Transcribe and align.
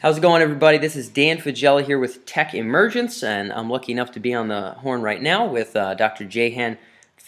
How's 0.00 0.16
it 0.16 0.20
going, 0.20 0.42
everybody? 0.42 0.78
This 0.78 0.94
is 0.94 1.08
Dan 1.08 1.38
Faggella 1.38 1.84
here 1.84 1.98
with 1.98 2.24
Tech 2.24 2.54
Emergence, 2.54 3.24
and 3.24 3.52
I'm 3.52 3.68
lucky 3.68 3.90
enough 3.90 4.12
to 4.12 4.20
be 4.20 4.32
on 4.32 4.46
the 4.46 4.74
horn 4.74 5.02
right 5.02 5.20
now 5.20 5.44
with 5.44 5.74
uh, 5.74 5.94
Dr. 5.94 6.24
Jekan 6.24 6.78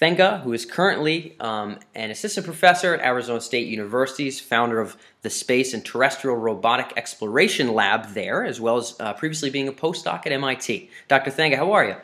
Thanga, 0.00 0.40
who 0.42 0.52
is 0.52 0.66
currently 0.66 1.34
um, 1.40 1.80
an 1.96 2.12
assistant 2.12 2.46
professor 2.46 2.94
at 2.94 3.04
Arizona 3.04 3.40
State 3.40 3.66
University's 3.66 4.38
founder 4.38 4.80
of 4.80 4.96
the 5.22 5.30
Space 5.30 5.74
and 5.74 5.84
Terrestrial 5.84 6.36
Robotic 6.36 6.92
Exploration 6.96 7.74
Lab 7.74 8.14
there, 8.14 8.44
as 8.44 8.60
well 8.60 8.76
as 8.76 8.94
uh, 9.00 9.14
previously 9.14 9.50
being 9.50 9.66
a 9.66 9.72
postdoc 9.72 10.24
at 10.24 10.30
MIT. 10.30 10.88
Dr. 11.08 11.32
Thanga, 11.32 11.56
how 11.56 11.72
are 11.72 11.84
you? 11.84 11.96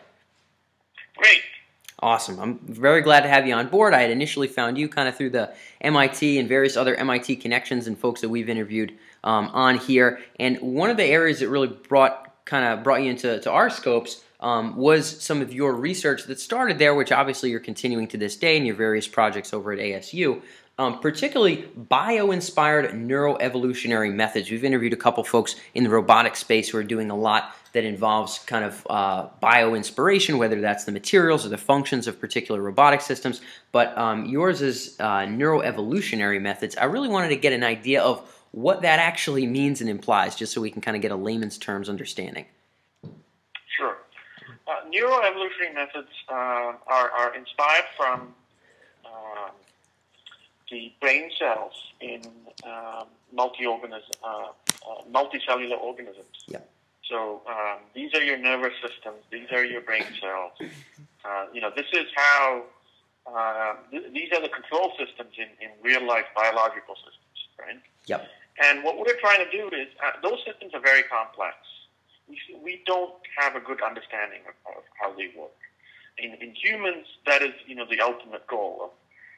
Great. 1.16 1.42
Awesome. 2.00 2.40
I'm 2.40 2.58
very 2.58 3.02
glad 3.02 3.20
to 3.20 3.28
have 3.28 3.46
you 3.46 3.54
on 3.54 3.68
board. 3.68 3.94
I 3.94 4.02
had 4.02 4.10
initially 4.10 4.48
found 4.48 4.76
you 4.76 4.88
kind 4.88 5.08
of 5.08 5.16
through 5.16 5.30
the 5.30 5.54
MIT 5.80 6.38
and 6.38 6.48
various 6.48 6.76
other 6.76 6.96
MIT 6.96 7.36
connections 7.36 7.86
and 7.86 7.96
folks 7.96 8.20
that 8.20 8.28
we've 8.28 8.48
interviewed 8.48 8.92
um, 9.26 9.50
on 9.52 9.76
here. 9.76 10.20
And 10.38 10.58
one 10.60 10.88
of 10.88 10.96
the 10.96 11.04
areas 11.04 11.40
that 11.40 11.48
really 11.48 11.68
brought 11.68 12.22
kind 12.46 12.64
of 12.64 12.84
brought 12.84 13.02
you 13.02 13.10
into 13.10 13.40
to 13.40 13.50
our 13.50 13.68
scopes 13.68 14.22
um, 14.38 14.76
was 14.76 15.20
some 15.20 15.42
of 15.42 15.52
your 15.52 15.74
research 15.74 16.24
that 16.24 16.38
started 16.38 16.78
there, 16.78 16.94
which 16.94 17.10
obviously 17.10 17.50
you're 17.50 17.60
continuing 17.60 18.06
to 18.08 18.16
this 18.16 18.36
day 18.36 18.56
in 18.56 18.64
your 18.64 18.76
various 18.76 19.08
projects 19.08 19.52
over 19.52 19.72
at 19.72 19.78
ASU. 19.78 20.40
Um, 20.78 21.00
particularly 21.00 21.64
bio-inspired 21.74 22.90
neuroevolutionary 22.90 24.14
methods. 24.14 24.50
We've 24.50 24.62
interviewed 24.62 24.92
a 24.92 24.96
couple 24.96 25.24
folks 25.24 25.56
in 25.72 25.84
the 25.84 25.88
robotic 25.88 26.36
space 26.36 26.68
who 26.68 26.76
are 26.76 26.84
doing 26.84 27.10
a 27.10 27.16
lot 27.16 27.56
that 27.72 27.84
involves 27.84 28.40
kind 28.40 28.62
of 28.62 28.86
uh, 28.90 29.28
bio-inspiration, 29.40 30.36
whether 30.36 30.60
that's 30.60 30.84
the 30.84 30.92
materials 30.92 31.46
or 31.46 31.48
the 31.48 31.56
functions 31.56 32.06
of 32.06 32.20
particular 32.20 32.60
robotic 32.60 33.00
systems. 33.00 33.40
But 33.72 33.96
um, 33.96 34.26
yours 34.26 34.60
is 34.60 34.96
uh, 35.00 35.20
neuroevolutionary 35.20 36.42
methods. 36.42 36.76
I 36.76 36.84
really 36.84 37.08
wanted 37.08 37.28
to 37.28 37.36
get 37.36 37.54
an 37.54 37.64
idea 37.64 38.02
of 38.02 38.35
what 38.52 38.82
that 38.82 38.98
actually 38.98 39.46
means 39.46 39.80
and 39.80 39.90
implies, 39.90 40.34
just 40.34 40.52
so 40.52 40.60
we 40.60 40.70
can 40.70 40.80
kind 40.80 40.96
of 40.96 41.02
get 41.02 41.10
a 41.10 41.16
layman's 41.16 41.58
terms 41.58 41.88
understanding. 41.88 42.46
Sure. 43.76 43.96
Uh, 44.66 44.80
neuroevolutionary 44.92 45.74
methods 45.74 46.08
uh, 46.28 46.72
are, 46.86 47.10
are 47.10 47.34
inspired 47.34 47.84
from 47.96 48.34
uh, 49.04 49.50
the 50.70 50.92
brain 51.00 51.30
cells 51.38 51.74
in 52.00 52.22
um, 52.64 53.06
multi-organism, 53.32 54.10
uh, 54.24 54.28
uh, 54.28 55.02
multicellular 55.12 55.78
organisms. 55.78 56.44
Yeah. 56.48 56.58
So 57.08 57.42
um, 57.48 57.78
these 57.94 58.14
are 58.14 58.22
your 58.22 58.38
nervous 58.38 58.72
systems. 58.82 59.18
These 59.30 59.52
are 59.52 59.64
your 59.64 59.80
brain 59.82 60.06
cells. 60.20 60.52
Uh, 61.24 61.46
you 61.52 61.60
know, 61.60 61.70
this 61.76 61.86
is 61.92 62.06
how 62.16 62.64
th- 63.90 64.12
these 64.12 64.32
are 64.32 64.40
the 64.40 64.48
control 64.48 64.92
systems 64.98 65.34
in, 65.36 65.48
in 65.60 65.70
real 65.82 66.04
life 66.06 66.24
biological 66.34 66.96
systems, 66.96 67.48
right? 67.60 67.80
Yep. 68.06 68.28
And 68.62 68.82
what 68.82 68.98
we're 68.98 69.18
trying 69.20 69.44
to 69.44 69.50
do 69.50 69.68
is, 69.68 69.88
uh, 70.04 70.12
those 70.22 70.38
systems 70.46 70.72
are 70.74 70.80
very 70.80 71.02
complex. 71.02 71.56
We, 72.28 72.38
we 72.62 72.82
don't 72.86 73.14
have 73.38 73.54
a 73.54 73.60
good 73.60 73.82
understanding 73.82 74.40
of, 74.48 74.76
of 74.76 74.82
how 75.00 75.14
they 75.16 75.30
work. 75.38 75.50
In, 76.18 76.34
in 76.40 76.54
humans, 76.54 77.06
that 77.26 77.42
is, 77.42 77.52
you 77.66 77.74
know, 77.74 77.86
the 77.88 78.00
ultimate 78.00 78.46
goal 78.46 78.80
of 78.84 78.90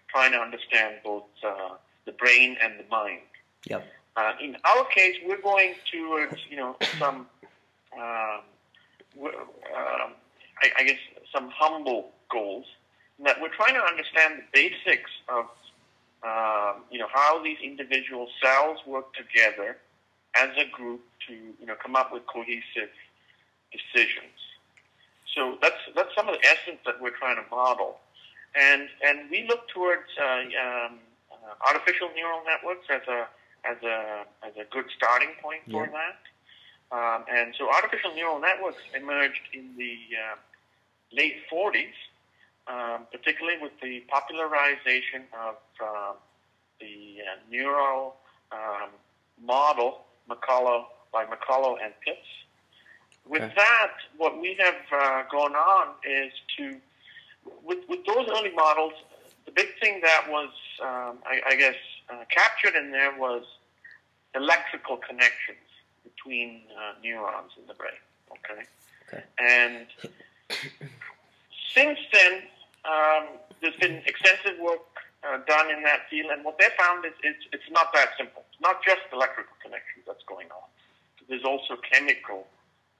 trying 0.09 0.33
to 0.33 0.39
understand 0.39 0.97
both 1.05 1.25
uh, 1.45 1.75
the 2.07 2.13
brain 2.13 2.57
and 2.63 2.79
the 2.79 2.85
mind. 2.89 3.21
Yep. 3.69 3.87
Uh, 4.17 4.33
in 4.41 4.57
our 4.65 4.85
case, 4.87 5.17
we're 5.27 5.43
going 5.43 5.75
towards, 5.93 6.37
you 6.49 6.57
know, 6.57 6.77
some, 6.99 7.27
um, 7.97 8.41
um, 9.21 10.13
I, 10.63 10.71
I 10.79 10.85
guess, 10.85 10.99
some 11.35 11.51
humble 11.51 12.11
goals. 12.31 12.67
That 13.25 13.41
we're 13.41 13.55
trying 13.55 13.75
to 13.75 13.83
understand 13.83 14.39
the 14.39 14.45
basics 14.53 15.11
of 15.29 15.47
um, 16.25 16.85
you 16.91 16.99
know, 16.99 17.07
how 17.13 17.43
these 17.43 17.59
individual 17.63 18.29
cells 18.43 18.79
work 18.87 19.15
together 19.15 19.77
as 20.37 20.51
a 20.59 20.69
group 20.71 21.01
to, 21.27 21.33
you 21.33 21.67
know, 21.67 21.75
come 21.81 21.95
up 21.97 22.13
with 22.13 22.27
cohesive 22.27 22.91
decisions. 23.73 24.35
So 25.35 25.59
that's 25.63 25.79
that's 25.95 26.15
some 26.17 26.29
of 26.29 26.35
the 26.35 26.47
essence 26.47 26.81
that 26.87 27.01
we're 27.01 27.17
trying 27.17 27.37
to 27.37 27.49
model, 27.51 28.01
and 28.55 28.89
and 29.07 29.31
we 29.31 29.47
look 29.47 29.69
towards 29.69 30.09
uh, 30.21 30.25
um, 30.25 30.99
uh, 31.31 31.67
artificial 31.67 32.09
neural 32.17 32.41
networks 32.45 32.87
as 32.91 33.03
a 33.07 33.29
as 33.65 33.77
a 33.85 34.25
as 34.43 34.53
a 34.57 34.65
good 34.73 34.87
starting 34.97 35.31
point 35.41 35.61
for 35.71 35.87
that. 35.87 36.19
Um, 36.91 37.25
and 37.31 37.55
so 37.59 37.69
artificial 37.69 38.15
neural 38.15 38.41
networks 38.41 38.81
emerged 38.97 39.43
in 39.53 39.77
the 39.77 39.99
uh, 40.17 40.37
late 41.13 41.37
40s 41.53 41.93
um, 42.69 43.07
particularly 43.11 43.59
with 43.61 43.73
the 43.83 44.01
popularization 44.09 45.23
of 45.33 45.57
um, 45.81 46.17
the 46.81 47.19
uh, 47.21 47.37
neural 47.51 48.17
um, 48.53 48.91
model 49.43 50.05
McCulloch, 50.29 50.85
by 51.13 51.25
McCulloch 51.25 51.79
and 51.83 51.93
Pitts. 52.05 52.19
With 53.27 53.43
Okay. 53.43 53.55
that, 53.57 53.93
what 54.17 54.41
we 54.41 54.55
have 54.59 54.77
uh, 54.93 55.23
gone 55.31 55.55
on 55.55 55.95
is 56.05 56.33
to, 56.57 56.77
with, 57.63 57.79
with 57.89 58.05
those 58.07 58.29
early 58.29 58.53
models, 58.55 58.93
the 59.45 59.53
big 59.53 59.69
thing 59.81 60.01
that 60.03 60.27
was, 60.29 60.51
um, 60.83 61.19
I, 61.27 61.41
I 61.47 61.57
guess, 61.57 61.77
uh, 62.11 62.25
captured 62.31 62.75
in 62.75 62.91
there 62.91 63.17
was 63.19 63.45
electrical 64.35 64.97
connections 64.97 65.59
between 66.05 66.63
uh, 66.77 66.95
neurons 67.03 67.53
in 67.59 67.67
the 67.67 67.75
brain. 67.75 67.93
Okay. 68.31 68.63
Okay. 69.09 69.25
And 69.39 69.87
since 71.75 71.99
then, 72.13 72.43
um, 72.89 73.39
there's 73.61 73.77
been 73.77 74.03
extensive 74.07 74.59
work 74.61 74.81
uh, 75.23 75.39
done 75.47 75.71
in 75.71 75.83
that 75.83 76.09
field, 76.11 76.31
and 76.33 76.45
what 76.45 76.59
they 76.59 76.69
found 76.79 77.05
is 77.05 77.13
it's, 77.23 77.45
it's 77.53 77.71
not 77.71 77.93
that 77.93 78.11
simple. 78.17 78.45
It's 78.53 78.61
not 78.61 78.83
just 78.85 79.01
electrical 79.13 79.55
connections 79.63 80.05
that's 80.07 80.25
going 80.27 80.49
on. 80.51 80.67
There's 81.29 81.45
also 81.45 81.77
chemical 81.93 82.47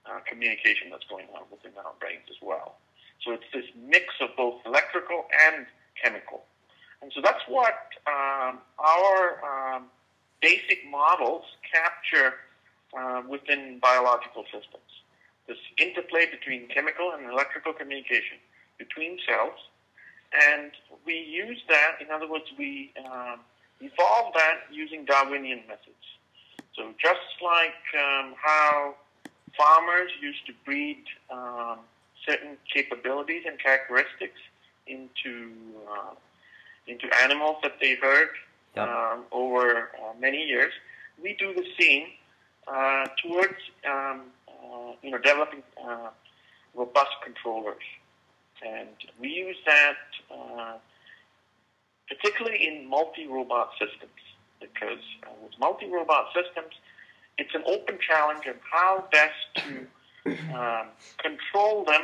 uh, 0.05 0.19
communication 0.27 0.89
that's 0.91 1.05
going 1.09 1.25
on 1.33 1.43
within 1.49 1.71
our 1.83 1.93
brains 1.99 2.29
as 2.29 2.37
well. 2.41 2.77
So 3.23 3.31
it's 3.31 3.49
this 3.53 3.65
mix 3.75 4.05
of 4.21 4.29
both 4.37 4.61
electrical 4.65 5.25
and 5.47 5.65
chemical. 6.01 6.43
And 7.01 7.11
so 7.13 7.21
that's 7.21 7.41
what 7.47 7.89
um, 8.07 8.59
our 8.77 9.39
um, 9.43 9.85
basic 10.41 10.85
models 10.89 11.43
capture 11.71 12.35
uh, 12.97 13.23
within 13.27 13.79
biological 13.81 14.43
systems. 14.45 14.91
This 15.47 15.57
interplay 15.77 16.27
between 16.29 16.67
chemical 16.67 17.13
and 17.13 17.25
electrical 17.31 17.73
communication 17.73 18.37
between 18.77 19.17
cells. 19.27 19.57
And 20.33 20.71
we 21.05 21.15
use 21.15 21.61
that, 21.69 21.97
in 22.01 22.11
other 22.11 22.27
words, 22.29 22.45
we 22.57 22.91
um, 23.05 23.39
evolved 23.81 24.35
that 24.35 24.61
using 24.71 25.05
Darwinian 25.05 25.61
methods. 25.67 26.05
So 26.75 26.93
just 27.01 27.41
like 27.41 27.81
um, 27.97 28.35
how 28.41 28.95
farmers 29.57 30.11
used 30.21 30.45
to 30.45 30.53
breed 30.65 31.03
um, 31.31 31.79
certain 32.25 32.57
capabilities 32.71 33.43
and 33.47 33.59
characteristics 33.59 34.39
into 34.87 35.51
uh, 35.91 36.13
into 36.87 37.07
animals 37.21 37.57
that 37.63 37.73
they 37.79 37.95
herd 37.95 38.29
Yep. 38.75 38.87
um, 38.87 39.23
over 39.31 39.89
uh, 39.97 40.13
many 40.19 40.43
years, 40.43 40.71
we 41.21 41.33
do 41.39 41.53
the 41.53 41.65
same 41.79 42.07
uh, 42.67 43.07
towards 43.21 43.55
um, 43.89 44.21
uh, 44.47 44.91
you 45.01 45.09
know 45.11 45.17
developing 45.17 45.63
uh, 45.83 46.09
robust 46.75 47.11
controllers, 47.23 47.81
and 48.65 48.89
we 49.19 49.29
use 49.29 49.57
that 49.65 49.97
uh, 50.31 50.73
particularly 52.09 52.67
in 52.67 52.89
multi-robot 52.89 53.71
systems 53.79 54.19
because 54.59 55.03
uh, 55.23 55.29
with 55.43 55.53
multi-robot 55.59 56.27
systems, 56.33 56.73
it's 57.37 57.53
an 57.55 57.63
open 57.65 57.97
challenge 58.05 58.45
of 58.47 58.55
how 58.69 59.05
best 59.11 59.33
to 59.55 59.87
um, 60.53 60.87
control 61.17 61.85
them 61.85 62.01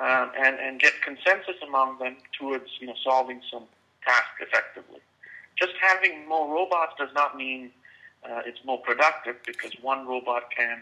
um, 0.00 0.30
and 0.38 0.58
and 0.58 0.80
get 0.80 0.92
consensus 1.02 1.56
among 1.66 1.98
them 1.98 2.16
towards 2.38 2.66
you 2.80 2.86
know 2.86 2.94
solving 3.02 3.40
some 3.50 3.64
task 4.06 4.28
effectively. 4.40 5.00
Just 5.58 5.72
having 5.80 6.28
more 6.28 6.52
robots 6.52 6.92
does 6.98 7.10
not 7.14 7.36
mean 7.36 7.70
uh, 8.28 8.42
it's 8.46 8.64
more 8.64 8.78
productive 8.78 9.36
because 9.46 9.72
one 9.82 10.06
robot 10.06 10.44
can 10.56 10.80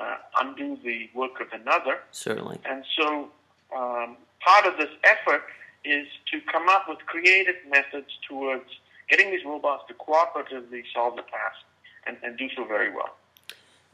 uh, 0.00 0.16
undo 0.40 0.76
the 0.84 1.08
work 1.14 1.40
of 1.40 1.48
another. 1.52 1.98
Certainly. 2.10 2.60
And 2.64 2.84
so 2.96 3.28
um, 3.76 4.16
part 4.40 4.66
of 4.66 4.76
this 4.78 4.90
effort 5.04 5.42
is 5.84 6.06
to 6.30 6.40
come 6.50 6.68
up 6.68 6.86
with 6.88 6.98
creative 7.06 7.56
methods 7.68 8.08
towards 8.28 8.64
getting 9.08 9.30
these 9.30 9.44
robots 9.44 9.84
to 9.88 9.94
cooperatively 9.94 10.82
solve 10.94 11.16
the 11.16 11.22
task 11.22 11.58
and, 12.06 12.16
and 12.22 12.38
do 12.38 12.48
so 12.56 12.64
very 12.64 12.90
well. 12.90 13.16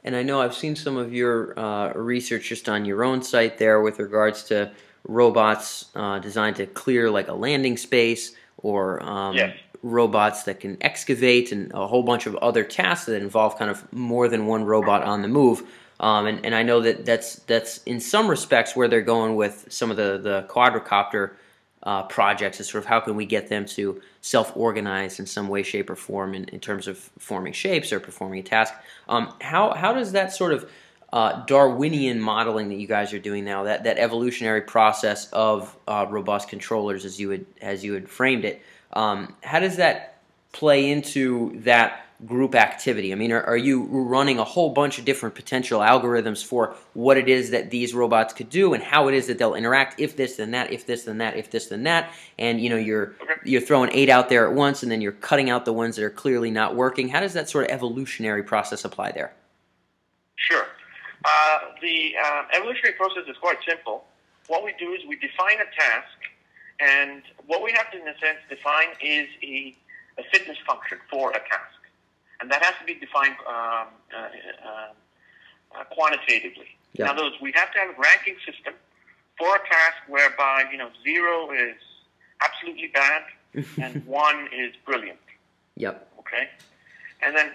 And 0.05 0.15
I 0.15 0.23
know 0.23 0.41
I've 0.41 0.55
seen 0.55 0.77
some 0.77 0.97
of 0.97 1.13
your 1.13 1.59
uh, 1.59 1.93
research 1.95 2.49
just 2.49 2.69
on 2.69 2.85
your 2.85 3.03
own 3.03 3.23
site 3.23 3.59
there 3.59 3.81
with 3.81 3.99
regards 3.99 4.45
to 4.45 4.71
robots 5.07 5.87
uh, 5.95 6.19
designed 6.19 6.57
to 6.57 6.67
clear 6.67 7.11
like 7.11 7.29
a 7.29 7.35
landing 7.35 7.77
space 7.77 8.33
or 8.59 9.03
um, 9.03 9.37
Yes. 9.37 9.57
robots 9.83 10.45
that 10.45 10.61
can 10.61 10.77
excavate 10.81 11.53
and 11.53 11.73
a 11.73 11.87
whole 11.87 12.03
bunch 12.03 12.27
of 12.27 12.37
other 12.37 12.65
tasks 12.65 13.07
that 13.07 13.21
involve 13.23 13.59
kind 13.59 13.71
of 13.71 13.91
more 13.93 14.29
than 14.29 14.47
one 14.47 14.65
robot 14.65 15.03
on 15.03 15.23
the 15.23 15.29
move. 15.29 15.63
Um, 16.01 16.27
and, 16.27 16.45
and 16.47 16.55
I 16.55 16.63
know 16.63 16.81
that 16.81 17.05
that's 17.05 17.37
that's 17.41 17.83
in 17.85 18.01
some 18.01 18.29
respects 18.29 18.77
where 18.77 18.89
they're 18.89 19.03
going 19.03 19.37
with 19.37 19.67
some 19.69 19.91
of 19.91 19.97
the 19.97 20.19
the 20.19 20.47
quadricopter 20.49 21.33
uh, 21.83 22.03
projects 22.05 22.61
is 22.61 22.69
sort 22.69 22.83
of 22.83 22.89
how 22.89 23.01
can 23.01 23.15
we 23.17 23.25
get 23.25 23.49
them 23.49 23.65
to 23.65 24.01
self-organize 24.21 25.21
in 25.21 25.27
some 25.27 25.49
way, 25.49 25.63
shape, 25.63 25.89
or 25.89 25.97
form 25.97 26.35
in, 26.35 26.45
in 26.47 26.61
terms 26.61 26.89
of 26.89 26.99
forming 27.19 27.53
shapes 27.53 27.93
or 27.93 28.01
performing 28.01 28.41
a 28.41 28.43
task. 28.43 28.75
Um, 29.09 29.33
how 29.41 29.73
how 29.75 29.93
does 29.93 30.13
that 30.13 30.33
sort 30.33 30.53
of 30.53 30.69
uh, 31.13 31.45
Darwinian 31.47 32.21
modeling 32.21 32.69
that 32.69 32.77
you 32.77 32.87
guys 32.87 33.13
are 33.15 33.19
doing 33.19 33.45
now, 33.45 33.65
that, 33.65 33.85
that 33.85 33.99
evolutionary 33.99 34.61
process 34.61 35.31
of 35.33 35.75
uh, 35.87 36.07
robust 36.11 36.49
controllers, 36.49 37.05
as 37.05 37.19
you 37.19 37.31
had 37.31 37.47
as 37.63 37.85
you 37.85 37.95
had 37.95 38.09
framed 38.09 38.45
it, 38.45 38.63
um, 38.93 39.35
how 39.43 39.61
does 39.61 39.77
that 39.77 40.21
play 40.53 40.91
into 40.91 41.59
that 41.61 42.07
group 42.27 42.55
activity? 42.55 43.13
I 43.13 43.15
mean, 43.15 43.33
are, 43.33 43.43
are, 43.45 43.57
you 43.57 43.85
running 43.85 44.39
a 44.39 44.45
whole 44.45 44.71
bunch 44.71 44.99
of 44.99 45.05
different 45.05 45.35
potential 45.35 45.81
algorithms 45.81 46.45
for 46.45 46.75
what 46.95 47.17
it 47.17 47.29
is 47.29 47.51
that 47.51 47.71
these 47.71 47.95
robots 47.95 48.35
could 48.35 48.51
do 48.51 48.75
and 48.75 48.83
how 48.83 49.09
it 49.09 49.15
is 49.15 49.29
that 49.29 49.39
they'll 49.39 49.55
interact? 49.55 50.01
If 50.01 50.17
this, 50.17 50.37
then 50.37 50.51
that. 50.53 50.73
If 50.73 50.87
this, 50.87 51.05
then 51.05 51.19
that. 51.19 51.37
If 51.37 51.51
this, 51.51 51.67
then 51.67 51.85
that. 51.85 52.13
And 52.39 52.61
you 52.61 52.71
know, 52.71 52.77
you're 52.77 53.15
you're 53.45 53.61
throwing 53.61 53.91
eight 53.93 54.09
out 54.09 54.29
there 54.29 54.47
at 54.47 54.55
once, 54.55 54.83
and 54.83 54.91
then 54.91 55.01
you're 55.01 55.13
cutting 55.13 55.51
out 55.51 55.65
the 55.65 55.73
ones 55.73 55.97
that 55.97 56.05
are 56.05 56.11
clearly 56.11 56.51
not 56.51 56.75
working. 56.75 57.09
How 57.09 57.21
does 57.21 57.35
that 57.35 57.49
sort 57.49 57.67
of 57.67 57.71
evolutionary 57.71 58.43
process 58.43 58.85
apply 58.85 59.13
there? 59.13 59.33
Sure. 60.37 60.67
Uh, 61.25 61.59
the 61.81 62.15
um, 62.25 62.47
evolutionary 62.53 62.97
process 62.97 63.25
is 63.29 63.37
quite 63.41 63.59
simple. 63.69 64.05
What 64.47 64.65
we 64.65 64.73
do 64.79 64.93
is 64.93 65.01
we 65.07 65.17
define 65.17 65.59
a 65.61 65.81
task, 65.81 66.19
and 66.81 67.23
what 67.47 67.63
we 67.63 67.73
have 67.73 67.91
to, 67.93 68.01
in 68.01 68.09
a 68.09 68.19
sense, 68.19 68.39
define 68.49 68.89
is 69.03 69.29
a, 69.43 69.77
a 70.19 70.23
fitness 70.33 70.57
function 70.67 70.99
for 71.11 71.31
a 71.31 71.39
task 71.39 71.78
and 72.41 72.51
that 72.51 72.63
has 72.63 72.75
to 72.81 72.85
be 72.85 72.95
defined 72.95 73.37
um, 73.47 73.55
uh, 73.55 74.17
uh, 74.17 75.81
uh, 75.81 75.85
quantitatively. 75.91 76.69
In 76.95 77.07
other 77.07 77.25
words, 77.25 77.37
we 77.41 77.53
have 77.53 77.73
to 77.73 77.79
have 77.79 77.91
a 77.91 78.01
ranking 78.01 78.37
system 78.45 78.75
for 79.39 79.55
a 79.55 79.59
task 79.59 79.97
whereby 80.09 80.65
you 80.71 80.79
know 80.79 80.91
zero 81.05 81.51
is 81.53 81.77
absolutely 82.43 82.89
bad 82.89 83.23
and 83.83 84.05
one 84.07 84.49
is 84.53 84.75
brilliant. 84.85 85.19
Yep. 85.77 86.11
Okay, 86.21 86.49
and 87.23 87.37
then 87.37 87.51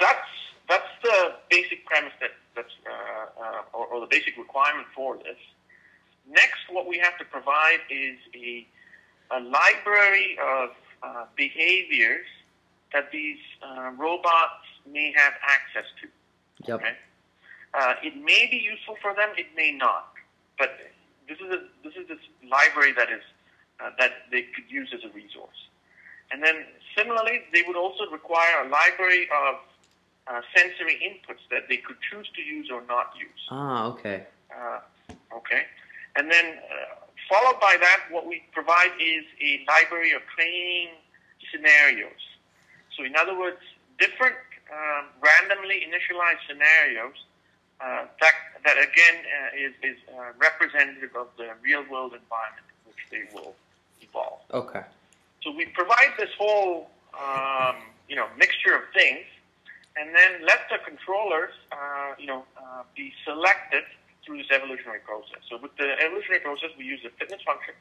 that's 0.00 0.28
that's 0.68 0.88
the 1.02 1.34
basic 1.50 1.84
premise 1.86 2.12
that 2.20 2.30
that's 2.56 2.72
uh, 2.86 3.42
uh, 3.42 3.62
or, 3.72 3.86
or, 3.86 4.00
the 4.00 4.06
basic 4.06 4.36
requirement 4.36 4.86
for 4.94 5.16
this. 5.16 5.38
Next, 6.28 6.60
what 6.70 6.86
we 6.86 6.98
have 6.98 7.18
to 7.18 7.24
provide 7.24 7.80
is 7.90 8.18
a 8.34 8.66
a 9.30 9.40
library 9.40 10.36
of 10.42 10.70
uh, 11.02 11.24
behaviors 11.36 12.26
that 12.94 13.10
these 13.10 13.42
uh, 13.60 13.90
robots 13.98 14.64
may 14.90 15.12
have 15.14 15.34
access 15.42 15.84
to. 16.00 16.08
Yep. 16.66 16.80
Okay? 16.80 16.94
Uh, 17.74 17.94
it 18.02 18.16
may 18.16 18.48
be 18.50 18.56
useful 18.56 18.96
for 19.02 19.12
them, 19.14 19.30
it 19.36 19.48
may 19.54 19.72
not. 19.72 20.14
But 20.56 20.78
this 21.28 21.38
is 21.38 21.52
a, 21.52 21.60
this 21.82 21.94
is 22.00 22.08
this 22.08 22.22
library 22.48 22.92
that 22.92 23.10
is 23.10 23.22
uh, 23.80 23.90
that 23.98 24.12
they 24.30 24.42
could 24.42 24.70
use 24.70 24.90
as 24.94 25.02
a 25.02 25.12
resource. 25.12 25.58
And 26.30 26.42
then 26.42 26.64
similarly, 26.96 27.42
they 27.52 27.62
would 27.66 27.76
also 27.76 28.04
require 28.10 28.64
a 28.64 28.68
library 28.68 29.28
of 29.44 29.56
uh, 30.28 30.40
sensory 30.56 30.96
inputs 31.02 31.42
that 31.50 31.68
they 31.68 31.78
could 31.78 31.96
choose 32.08 32.28
to 32.36 32.42
use 32.42 32.70
or 32.72 32.82
not 32.86 33.12
use. 33.18 33.42
Ah, 33.50 33.86
okay. 33.86 34.24
Uh, 34.56 34.78
okay. 35.36 35.62
And 36.16 36.30
then 36.30 36.44
uh, 36.70 36.94
followed 37.28 37.60
by 37.60 37.76
that, 37.80 38.04
what 38.10 38.26
we 38.26 38.44
provide 38.52 38.92
is 39.00 39.24
a 39.42 39.66
library 39.68 40.12
of 40.12 40.22
training 40.36 40.90
scenarios 41.50 42.22
so 42.96 43.04
in 43.04 43.16
other 43.16 43.36
words, 43.38 43.58
different 43.98 44.36
um, 44.72 45.06
randomly 45.20 45.86
initialized 45.86 46.42
scenarios 46.48 47.14
uh, 47.80 48.06
that, 48.20 48.34
that 48.64 48.76
again 48.78 49.16
uh, 49.26 49.66
is, 49.66 49.72
is 49.82 49.98
uh, 50.08 50.32
representative 50.38 51.10
of 51.16 51.28
the 51.36 51.50
real 51.62 51.84
world 51.90 52.12
environment 52.14 52.66
in 52.70 52.88
which 52.88 53.02
they 53.10 53.22
will 53.34 53.54
evolve. 54.00 54.40
Okay. 54.52 54.82
So 55.42 55.50
we 55.52 55.66
provide 55.66 56.14
this 56.18 56.30
whole 56.38 56.90
um, 57.12 57.76
you 58.08 58.16
know 58.16 58.26
mixture 58.38 58.74
of 58.74 58.82
things, 58.94 59.26
and 59.96 60.14
then 60.14 60.46
let 60.46 60.68
the 60.70 60.78
controllers 60.86 61.52
uh, 61.72 62.14
you 62.18 62.26
know 62.26 62.44
uh, 62.56 62.82
be 62.96 63.12
selected 63.24 63.84
through 64.24 64.38
this 64.38 64.50
evolutionary 64.50 65.00
process. 65.00 65.44
So 65.50 65.58
with 65.60 65.76
the 65.76 66.00
evolutionary 66.00 66.40
process, 66.40 66.70
we 66.78 66.84
use 66.84 67.00
a 67.04 67.10
fitness 67.18 67.42
function. 67.44 67.74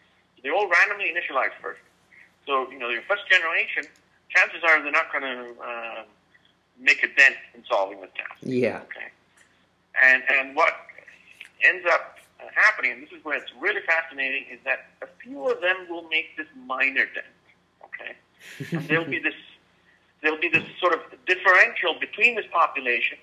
They 0.43 0.49
all 0.49 0.67
randomly 0.67 1.07
initialize 1.07 1.55
first. 1.61 1.79
So 2.45 2.69
you 2.69 2.79
know 2.79 2.89
your 2.89 3.03
first 3.07 3.23
generation 3.29 3.85
chances 4.33 4.61
are 4.63 4.81
they're 4.81 4.91
not 4.91 5.11
going 5.11 5.23
to 5.23 5.61
uh, 5.61 6.03
make 6.79 7.03
a 7.03 7.07
dent 7.07 7.35
in 7.55 7.63
solving 7.69 8.01
the 8.01 8.07
task. 8.07 8.39
Yeah. 8.41 8.81
Okay. 8.83 9.07
And 10.01 10.23
and 10.29 10.55
what 10.55 10.73
ends 11.63 11.85
up 11.91 12.17
happening, 12.53 12.91
and 12.91 13.03
this 13.03 13.11
is 13.11 13.23
where 13.23 13.37
it's 13.37 13.51
really 13.59 13.81
fascinating, 13.85 14.45
is 14.51 14.59
that 14.65 14.87
a 15.01 15.07
few 15.21 15.47
of 15.49 15.61
them 15.61 15.87
will 15.89 16.07
make 16.09 16.35
this 16.37 16.47
minor 16.65 17.05
dent. 17.05 17.25
Okay. 17.85 18.15
and 18.77 18.87
there'll 18.87 19.05
be 19.05 19.19
this 19.19 19.35
there'll 20.21 20.39
be 20.39 20.49
this 20.49 20.63
sort 20.79 20.93
of 20.93 20.99
differential 21.25 21.95
between 21.99 22.35
this 22.35 22.45
population 22.51 23.17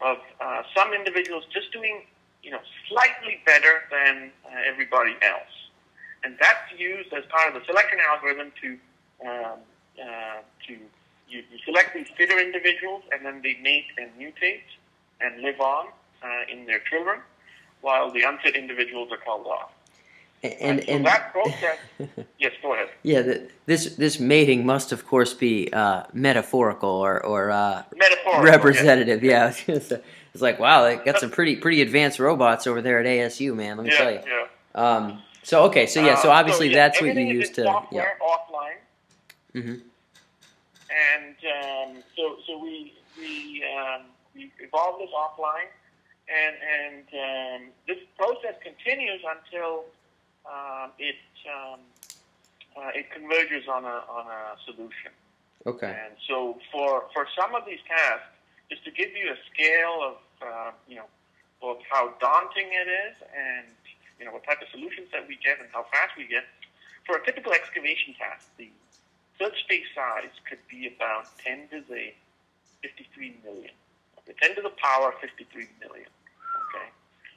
of 0.00 0.18
uh, 0.40 0.62
some 0.74 0.92
individuals 0.92 1.44
just 1.52 1.72
doing 1.72 2.02
you 2.42 2.50
know 2.50 2.60
slightly 2.88 3.40
better 3.46 3.82
than 3.90 4.30
uh, 4.44 4.48
everybody 4.66 5.14
else, 5.22 5.54
and 6.24 6.36
that's 6.40 6.72
used 6.76 7.12
as 7.12 7.24
part 7.26 7.48
of 7.48 7.54
the 7.54 7.64
selection 7.66 7.98
algorithm 8.10 8.52
to 8.60 8.78
um, 9.26 9.58
uh, 10.00 10.40
to 10.66 10.72
you, 10.72 11.42
you, 11.50 11.58
select 11.64 11.94
these 11.94 12.08
fitter 12.16 12.38
individuals, 12.38 13.02
and 13.12 13.24
then 13.24 13.40
they 13.42 13.56
mate 13.62 13.86
and 13.98 14.10
mutate 14.18 14.62
and 15.20 15.42
live 15.42 15.60
on 15.60 15.86
uh, 16.22 16.26
in 16.52 16.66
their 16.66 16.80
children, 16.80 17.20
while 17.80 18.10
the 18.10 18.22
unfit 18.22 18.56
individuals 18.56 19.10
are 19.12 19.18
called 19.18 19.46
off. 19.46 19.70
And, 20.42 20.54
and, 20.60 20.84
so 20.84 20.92
and 20.92 21.06
that 21.06 21.32
process, 21.32 21.76
yes, 22.38 22.52
go 22.62 22.72
ahead. 22.72 22.88
Yeah, 23.02 23.20
the, 23.20 23.48
this 23.66 23.94
this 23.96 24.18
mating 24.18 24.64
must, 24.64 24.90
of 24.90 25.06
course, 25.06 25.34
be 25.34 25.68
uh, 25.70 26.04
metaphorical 26.14 26.88
or 26.88 27.22
or 27.22 27.50
uh, 27.50 27.82
metaphorical, 27.94 28.44
representative. 28.44 29.22
Yes. 29.22 29.62
Yeah, 29.68 29.74
it's 30.32 30.42
like 30.42 30.58
wow, 30.58 30.84
they 30.84 30.96
got 30.96 31.18
some 31.18 31.30
pretty 31.38 31.56
pretty 31.56 31.82
advanced 31.82 32.18
robots 32.18 32.66
over 32.66 32.80
there 32.80 32.98
at 33.00 33.06
ASU, 33.06 33.54
man. 33.54 33.76
Let 33.76 33.86
me 33.86 33.92
yeah, 33.92 33.98
tell 33.98 34.12
you. 34.12 34.20
Yeah. 34.26 34.80
Um, 34.80 35.22
so 35.42 35.64
okay, 35.64 35.86
so 35.86 36.02
yeah, 36.02 36.14
so 36.14 36.30
obviously 36.30 36.68
uh, 36.68 36.70
so, 36.70 36.76
yeah, 36.76 36.88
that's 36.88 37.00
what 37.02 37.14
you 37.14 37.22
use 37.22 37.50
to 37.50 37.64
software 37.64 38.16
yeah. 38.18 38.26
offline. 38.26 39.60
Mm-hmm. 39.60 39.88
And 40.90 41.36
um, 41.46 42.02
so, 42.16 42.36
so 42.46 42.58
we 42.58 42.92
we 43.16 43.64
um, 43.64 44.02
we 44.34 44.50
evolve 44.58 44.98
this 44.98 45.10
offline, 45.14 45.70
and 46.26 46.56
and 46.58 47.06
um, 47.14 47.68
this 47.86 47.98
process 48.18 48.54
continues 48.62 49.22
until 49.22 49.84
um, 50.46 50.90
it 50.98 51.16
um, 51.46 51.80
uh, 52.76 52.90
it 52.94 53.10
converges 53.10 53.68
on 53.68 53.84
a 53.84 54.02
on 54.10 54.26
a 54.26 54.56
solution. 54.64 55.12
Okay. 55.66 55.86
And 55.86 56.14
so 56.26 56.58
for 56.72 57.04
for 57.12 57.26
some 57.38 57.54
of 57.54 57.64
these 57.66 57.80
tasks, 57.86 58.34
just 58.70 58.84
to 58.84 58.90
give 58.90 59.10
you 59.14 59.30
a 59.30 59.38
scale 59.52 60.00
of 60.02 60.16
uh, 60.42 60.70
you 60.88 60.96
know 60.96 61.06
both 61.60 61.78
how 61.90 62.14
daunting 62.20 62.68
it 62.72 62.88
is 62.88 63.16
and 63.36 63.66
you 64.18 64.24
know 64.24 64.32
what 64.32 64.44
type 64.44 64.62
of 64.62 64.68
solutions 64.70 65.08
that 65.12 65.26
we 65.28 65.36
get 65.44 65.60
and 65.60 65.68
how 65.72 65.84
fast 65.92 66.16
we 66.16 66.26
get. 66.26 66.44
For 67.06 67.16
a 67.16 67.24
typical 67.24 67.52
excavation 67.52 68.14
task, 68.14 68.46
the 68.56 68.68
search 69.40 69.58
space 69.64 69.86
size 69.94 70.30
could 70.48 70.58
be 70.68 70.92
about 70.94 71.26
10 71.38 71.68
to 71.70 71.82
the 71.88 72.12
53 72.82 73.36
million. 73.44 73.70
Okay, 74.18 74.36
10 74.42 74.56
to 74.56 74.62
the 74.62 74.70
power 74.70 75.14
53 75.20 75.66
million. 75.80 76.08
Okay, 76.68 76.88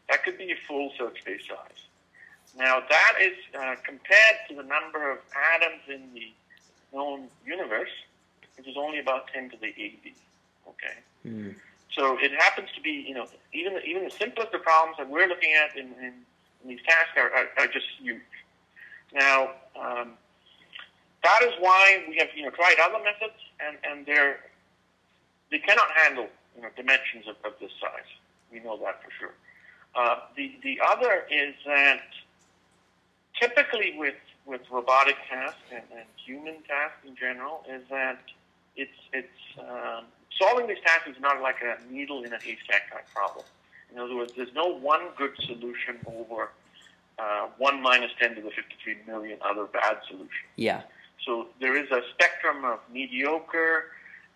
that 0.09 0.23
could 0.23 0.37
be 0.37 0.51
a 0.51 0.57
full 0.67 0.91
search 0.97 1.21
space 1.21 1.47
size. 1.47 1.87
Now 2.57 2.83
that 2.87 3.13
is 3.21 3.37
uh, 3.57 3.75
compared 3.83 4.37
to 4.49 4.55
the 4.55 4.63
number 4.63 5.11
of 5.11 5.19
atoms 5.55 5.81
in 5.87 6.13
the 6.13 6.31
known 6.93 7.27
universe, 7.45 7.89
which 8.57 8.67
is 8.67 8.75
only 8.77 8.99
about 8.99 9.27
10 9.33 9.51
to 9.51 9.57
the 9.57 9.67
80. 9.67 10.13
Okay. 10.67 10.97
Mm. 11.25 11.55
So 11.95 12.17
it 12.19 12.31
happens 12.31 12.69
to 12.75 12.81
be, 12.81 13.05
you 13.07 13.13
know, 13.13 13.27
even 13.53 13.75
the, 13.75 13.83
even 13.83 14.03
the 14.03 14.11
simplest 14.11 14.53
of 14.53 14.63
problems 14.63 14.97
that 14.97 15.09
we're 15.09 15.27
looking 15.27 15.53
at 15.53 15.77
in, 15.77 15.87
in, 15.99 16.13
in 16.63 16.69
these 16.69 16.79
tasks 16.87 17.11
are, 17.17 17.31
are, 17.31 17.47
are, 17.57 17.67
just 17.67 17.85
huge. 17.99 18.21
Now, 19.13 19.51
um, 19.79 20.13
that 21.23 21.41
is 21.43 21.53
why 21.59 22.03
we 22.07 22.17
have 22.17 22.27
you 22.35 22.43
know 22.43 22.49
tried 22.51 22.75
other 22.83 23.03
methods, 23.03 23.39
and 23.59 23.77
and 23.83 24.05
they're 24.05 24.39
they 25.51 25.59
cannot 25.59 25.87
handle 25.95 26.27
you 26.55 26.61
know 26.61 26.69
dimensions 26.75 27.25
of, 27.27 27.35
of 27.45 27.59
this 27.59 27.71
size. 27.79 28.09
We 28.51 28.59
know 28.59 28.77
that 28.77 29.01
for 29.03 29.11
sure. 29.19 29.33
Uh, 29.95 30.19
the 30.35 30.53
the 30.63 30.79
other 30.85 31.25
is 31.29 31.53
that 31.65 32.01
typically 33.39 33.95
with 33.97 34.15
with 34.45 34.61
robotic 34.71 35.15
tasks 35.29 35.59
and, 35.71 35.83
and 35.95 36.05
human 36.23 36.55
tasks 36.67 36.99
in 37.07 37.15
general 37.15 37.63
is 37.69 37.81
that 37.89 38.19
it's 38.75 38.91
it's 39.13 39.59
um, 39.59 40.05
solving 40.39 40.67
these 40.67 40.81
tasks 40.85 41.07
is 41.07 41.19
not 41.21 41.41
like 41.41 41.57
a 41.61 41.77
needle 41.91 42.23
in 42.23 42.33
a 42.33 42.39
haystack 42.39 42.91
type 42.91 43.07
problem. 43.13 43.45
In 43.91 43.99
other 43.99 44.15
words, 44.15 44.33
there's 44.35 44.53
no 44.55 44.65
one 44.65 45.01
good 45.17 45.33
solution 45.45 45.99
over 46.07 46.49
uh, 47.19 47.47
1 47.57 47.81
minus 47.81 48.11
10 48.19 48.35
to 48.35 48.41
the 48.41 48.49
53 48.49 48.97
million 49.05 49.37
other 49.45 49.65
bad 49.65 49.97
solutions. 50.07 50.49
Yeah. 50.55 50.81
So 51.25 51.47
there 51.59 51.75
is 51.75 51.89
a 51.91 52.01
spectrum 52.13 52.65
of 52.65 52.79
mediocre 52.91 53.85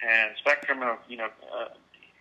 and 0.02 0.32
spectrum 0.38 0.82
of 0.82 0.98
you 1.08 1.18
know 1.18 1.30
uh, 1.54 1.70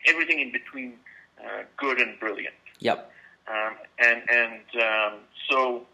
everything 0.06 0.40
in 0.40 0.52
between 0.52 0.94
uh, 1.40 1.62
good 1.76 2.00
and 2.00 2.18
brilliant. 2.18 2.54
Yep. 2.80 3.10
Um, 3.48 3.76
and 3.98 4.22
and 4.28 4.82
um, 4.82 5.12
so 5.48 5.86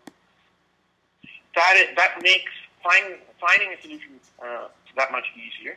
that 1.54 1.76
is, 1.76 1.96
that 1.96 2.18
makes 2.22 2.52
find, 2.82 3.16
finding 3.40 3.72
a 3.72 3.82
solution 3.82 4.20
uh, 4.42 4.68
that 4.96 5.12
much 5.12 5.24
easier. 5.36 5.76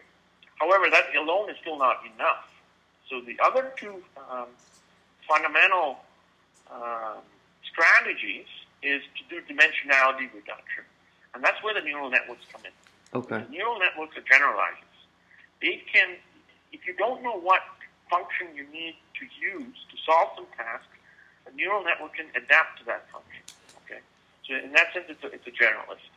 However, 0.59 0.89
that 0.89 1.15
alone 1.15 1.49
is 1.49 1.57
still 1.61 1.77
not 1.77 1.97
enough. 2.15 2.47
So 3.09 3.21
the 3.21 3.37
other 3.43 3.71
two 3.77 4.01
um, 4.31 4.47
fundamental 5.27 5.99
um, 6.71 7.21
strategies 7.69 8.47
is 8.81 9.01
to 9.17 9.23
do 9.29 9.41
dimensionality 9.41 10.29
reduction, 10.33 10.85
and 11.35 11.43
that's 11.43 11.61
where 11.61 11.75
the 11.75 11.83
neural 11.83 12.09
networks 12.09 12.47
come 12.51 12.63
in. 12.63 12.71
Okay. 13.11 13.43
The 13.43 13.51
neural 13.51 13.77
networks 13.77 14.15
are 14.17 14.23
generalizers. 14.23 14.95
They 15.61 15.83
can, 15.91 16.15
if 16.71 16.87
you 16.87 16.95
don't 16.95 17.21
know 17.21 17.37
what 17.37 17.61
function 18.09 18.55
you 18.55 18.63
need 18.71 18.95
to 19.19 19.23
use 19.35 19.75
to 19.91 19.95
solve 20.07 20.31
some 20.35 20.47
task, 20.55 20.87
a 21.45 21.51
neural 21.53 21.83
network 21.83 22.15
can 22.15 22.27
adapt 22.35 22.79
to 22.79 22.85
that 22.85 23.05
function. 23.11 23.43
Okay. 23.83 23.99
So 24.47 24.55
in 24.55 24.71
that 24.73 24.95
sense, 24.95 25.05
it's 25.09 25.23
a, 25.23 25.27
it's 25.27 25.45
a 25.45 25.51
generalist. 25.51 26.07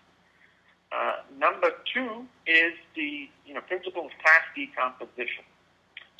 Uh, 0.90 1.20
number 1.36 1.68
two 1.92 2.24
is 2.46 2.72
the 2.94 3.28
you 3.44 3.52
know 3.52 3.60
principle 3.60 4.06
of 4.06 4.12
task 4.24 4.48
decomposition. 4.56 5.44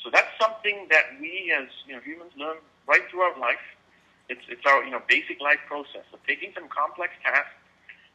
So 0.03 0.11
that's 0.13 0.29
something 0.39 0.87
that 0.91 1.17
we 1.19 1.51
as 1.57 1.67
you 1.87 1.95
know 1.95 2.01
humans 2.01 2.31
learn 2.37 2.57
right 2.85 3.01
throughout 3.09 3.39
life. 3.39 3.63
It's 4.29 4.45
it's 4.47 4.65
our 4.67 4.83
you 4.83 4.91
know 4.91 5.01
basic 5.07 5.41
life 5.41 5.57
process 5.65 6.05
of 6.13 6.19
taking 6.27 6.53
some 6.53 6.69
complex 6.69 7.13
task 7.25 7.49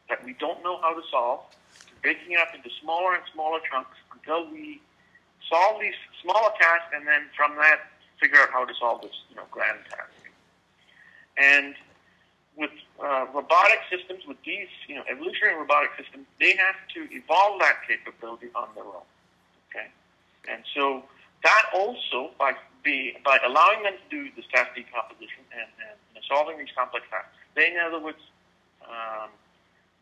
that 0.09 0.23
we 0.23 0.33
don't 0.33 0.63
know 0.63 0.79
how 0.81 0.93
to 0.93 1.01
solve, 1.11 1.41
breaking 2.01 2.33
it 2.33 2.39
up 2.39 2.53
into 2.55 2.69
smaller 2.81 3.15
and 3.15 3.23
smaller 3.33 3.59
chunks 3.71 3.97
until 4.13 4.49
we 4.51 4.81
solve 5.49 5.81
these 5.81 5.97
smaller 6.21 6.51
tasks, 6.59 6.91
and 6.93 7.07
then 7.07 7.25
from 7.35 7.55
that 7.57 7.79
figure 8.19 8.39
out 8.39 8.49
how 8.51 8.65
to 8.65 8.73
solve 8.79 9.01
this 9.01 9.15
you 9.29 9.35
know 9.35 9.43
grand 9.51 9.79
task. 9.89 10.11
And 11.37 11.75
with 12.55 12.71
uh, 13.03 13.25
robotic 13.33 13.79
systems, 13.91 14.23
with 14.25 14.37
these, 14.45 14.71
you 14.87 14.95
know, 14.95 15.03
evolutionary 15.11 15.59
robotic 15.59 15.91
systems, 15.99 16.25
they 16.39 16.55
have 16.55 16.79
to 16.95 17.03
evolve 17.11 17.59
that 17.59 17.83
capability 17.87 18.47
on 18.55 18.69
their 18.75 18.85
own. 18.85 19.03
Okay, 19.69 19.87
and 20.47 20.63
so 20.73 21.03
that 21.43 21.63
also 21.73 22.31
by 22.39 22.53
be 22.83 23.17
by 23.25 23.37
allowing 23.45 23.83
them 23.83 23.93
to 23.97 24.07
do 24.09 24.29
this 24.35 24.45
task 24.53 24.71
decomposition 24.75 25.43
and, 25.51 25.69
and 26.15 26.23
solving 26.29 26.57
these 26.57 26.71
complex 26.77 27.05
tasks, 27.11 27.35
they, 27.55 27.73
in 27.73 27.79
other 27.79 27.99
words, 27.99 28.21
um, 28.87 29.29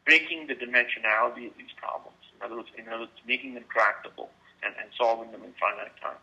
breaking 0.05 0.47
the 0.47 0.55
dimensionality 0.55 1.47
of 1.47 1.55
these 1.57 1.73
problems. 1.77 2.17
In 2.35 2.45
other 2.45 2.57
words, 2.57 2.69
in 2.77 2.87
other 2.87 3.07
words, 3.07 3.19
making 3.27 3.53
them 3.53 3.63
tractable 3.71 4.29
and, 4.63 4.73
and 4.79 4.89
solving 4.97 5.31
them 5.31 5.43
in 5.43 5.53
finite 5.59 5.95
time. 6.01 6.19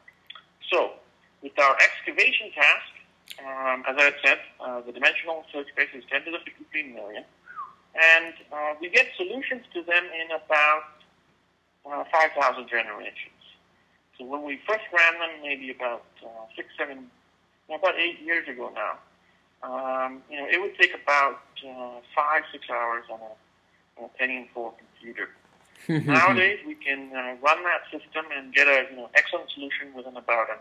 So, 0.71 0.93
with 1.43 1.59
our 1.59 1.77
excavation 1.81 2.53
task, 2.53 2.91
um, 3.41 3.85
as 3.89 3.97
I 3.97 4.13
said, 4.25 4.39
uh, 4.61 4.81
the 4.83 4.93
dimensional 4.93 5.45
search 5.53 5.69
space 5.69 5.89
is 5.95 6.05
10 6.11 6.25
to 6.25 6.31
the 6.33 6.39
53 6.45 6.93
million. 6.93 7.25
And 7.95 8.35
uh, 8.53 8.75
we 8.81 8.89
get 8.91 9.09
solutions 9.17 9.65
to 9.75 9.83
them 9.83 10.05
in 10.05 10.31
about 10.31 11.01
uh, 11.87 12.05
5,000 12.13 12.69
generations. 12.69 13.41
So 14.19 14.25
when 14.25 14.45
we 14.45 14.61
first 14.69 14.85
ran 14.93 15.19
them, 15.19 15.43
maybe 15.43 15.71
about 15.71 16.05
uh, 16.23 16.29
six, 16.55 16.69
seven, 16.79 17.11
about 17.73 17.99
eight 17.99 18.21
years 18.21 18.47
ago 18.49 18.71
now, 18.75 18.99
um, 19.63 20.23
you 20.31 20.37
know, 20.39 20.47
it 20.47 20.61
would 20.61 20.77
take 20.79 20.93
about 20.95 21.41
uh, 21.67 22.01
five, 22.15 22.43
six 22.53 22.65
hours 22.71 23.05
on 23.11 23.21
a 23.21 23.33
Pentium 24.21 24.47
4 24.55 24.73
computer. 24.79 25.29
Nowadays, 25.89 26.61
we 26.67 26.75
can 26.75 27.11
uh, 27.15 27.37
run 27.43 27.63
that 27.65 27.83
system 27.91 28.25
and 28.37 28.53
get 28.55 28.69
an 28.69 28.87
you 28.91 28.97
know 28.97 29.11
excellent 29.15 29.51
solution 29.51 29.93
within 29.95 30.17
about 30.17 30.49
an 30.51 30.57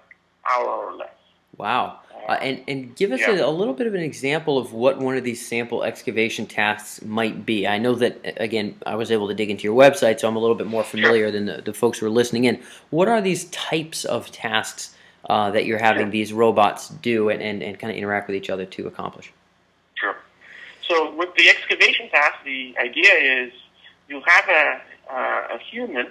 hour 0.49 0.67
or 0.67 0.93
less. 0.95 1.09
Wow. 1.57 1.99
Uh, 2.27 2.33
and, 2.33 2.63
and 2.67 2.95
give 2.95 3.11
us 3.11 3.19
Yeah. 3.19 3.31
a, 3.31 3.45
a 3.47 3.49
little 3.51 3.73
bit 3.73 3.85
of 3.87 3.93
an 3.93 4.01
example 4.01 4.57
of 4.57 4.71
what 4.71 4.99
one 4.99 5.17
of 5.17 5.23
these 5.25 5.45
sample 5.45 5.83
excavation 5.83 6.45
tasks 6.45 7.01
might 7.03 7.45
be. 7.45 7.67
I 7.67 7.79
know 7.79 7.95
that, 7.95 8.19
again, 8.37 8.75
I 8.85 8.95
was 8.95 9.11
able 9.11 9.27
to 9.27 9.33
dig 9.33 9.49
into 9.49 9.63
your 9.63 9.75
website, 9.75 10.19
so 10.19 10.27
I'm 10.27 10.35
a 10.37 10.39
little 10.39 10.55
bit 10.55 10.67
more 10.67 10.83
familiar 10.83 11.31
than 11.31 11.47
the, 11.47 11.61
the 11.61 11.73
folks 11.73 11.97
who 11.99 12.05
are 12.05 12.09
listening 12.11 12.45
in. 12.45 12.61
What 12.91 13.07
are 13.09 13.19
these 13.19 13.45
types 13.45 14.05
of 14.05 14.31
tasks 14.31 14.95
uh, 15.29 15.51
that 15.51 15.65
you're 15.65 15.79
having 15.79 16.03
Sure. 16.03 16.11
these 16.11 16.31
robots 16.31 16.89
do 16.89 17.29
and, 17.29 17.41
and, 17.41 17.61
and 17.61 17.77
kind 17.77 17.91
of 17.91 17.97
interact 17.97 18.27
with 18.27 18.37
each 18.37 18.49
other 18.49 18.65
to 18.65 18.87
accomplish? 18.87 19.33
So 20.89 21.13
with 21.15 21.29
the 21.35 21.47
excavation 21.49 22.09
task, 22.09 22.35
the 22.43 22.75
idea 22.79 23.13
is 23.45 23.53
you 24.07 24.21
have 24.25 24.49
a, 24.49 24.81
uh, 25.13 25.55
a 25.55 25.59
human 25.71 26.07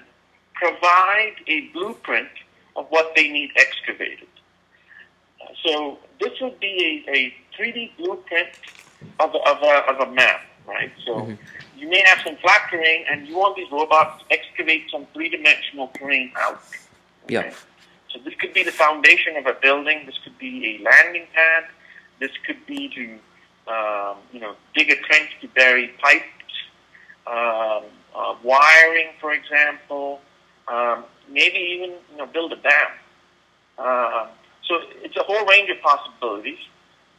provide 0.55 1.35
a 1.49 1.61
blueprint 1.73 2.29
of 2.77 2.87
what 2.91 3.13
they 3.17 3.29
need 3.29 3.51
excavated. 3.57 4.29
So 5.65 5.99
this 6.21 6.33
would 6.41 6.59
be 6.61 7.05
a, 7.09 7.11
a 7.17 7.35
3D 7.57 7.97
blueprint 7.97 8.49
of, 9.21 9.35
a- 9.35 9.49
of, 9.51 9.63
a, 9.63 9.75
of 9.91 10.09
a 10.09 10.13
map, 10.13 10.43
right? 10.67 10.93
So 11.05 11.13
Mhm. 11.27 11.39
you 11.77 11.89
may 11.89 12.03
have 12.07 12.21
some 12.25 12.37
flat 12.37 12.63
terrain, 12.71 13.05
and 13.11 13.27
you 13.29 13.37
want 13.37 13.57
these 13.57 13.71
robots 13.71 14.23
to 14.23 14.35
excavate 14.37 14.91
some 14.91 15.07
three-dimensional 15.15 15.89
terrain 15.99 16.33
out. 16.37 16.63
Yeah. 17.29 17.53
So 18.11 18.19
this 18.21 18.35
could 18.35 18.53
be 18.53 18.63
the 18.63 18.73
foundation 18.73 19.37
of 19.37 19.47
a 19.47 19.55
building. 19.55 20.07
This 20.07 20.19
could 20.25 20.39
be 20.39 20.77
a 20.81 20.83
landing 20.83 21.27
pad. 21.35 21.65
This 22.21 22.33
could 22.47 22.65
be 22.67 22.89
to, 22.97 23.19
um, 23.69 24.17
you 24.33 24.41
know, 24.41 24.55
dig 24.75 24.91
a 24.91 24.97
trench 24.97 25.31
to 25.41 25.49
bury 25.49 25.89
pipes, 26.03 26.25
um, 27.27 27.85
uh, 28.15 28.35
wiring, 28.43 29.09
for 29.21 29.33
example. 29.33 30.21
Um, 30.67 31.05
maybe 31.29 31.59
even, 31.59 31.97
you 32.11 32.19
know, 32.19 32.27
build 32.27 32.53
a 32.53 32.57
dam. 32.57 32.89
Um, 33.79 34.29
so 34.67 34.81
it's 35.03 35.17
a 35.17 35.23
whole 35.23 35.47
range 35.47 35.71
of 35.71 35.81
possibilities. 35.81 36.59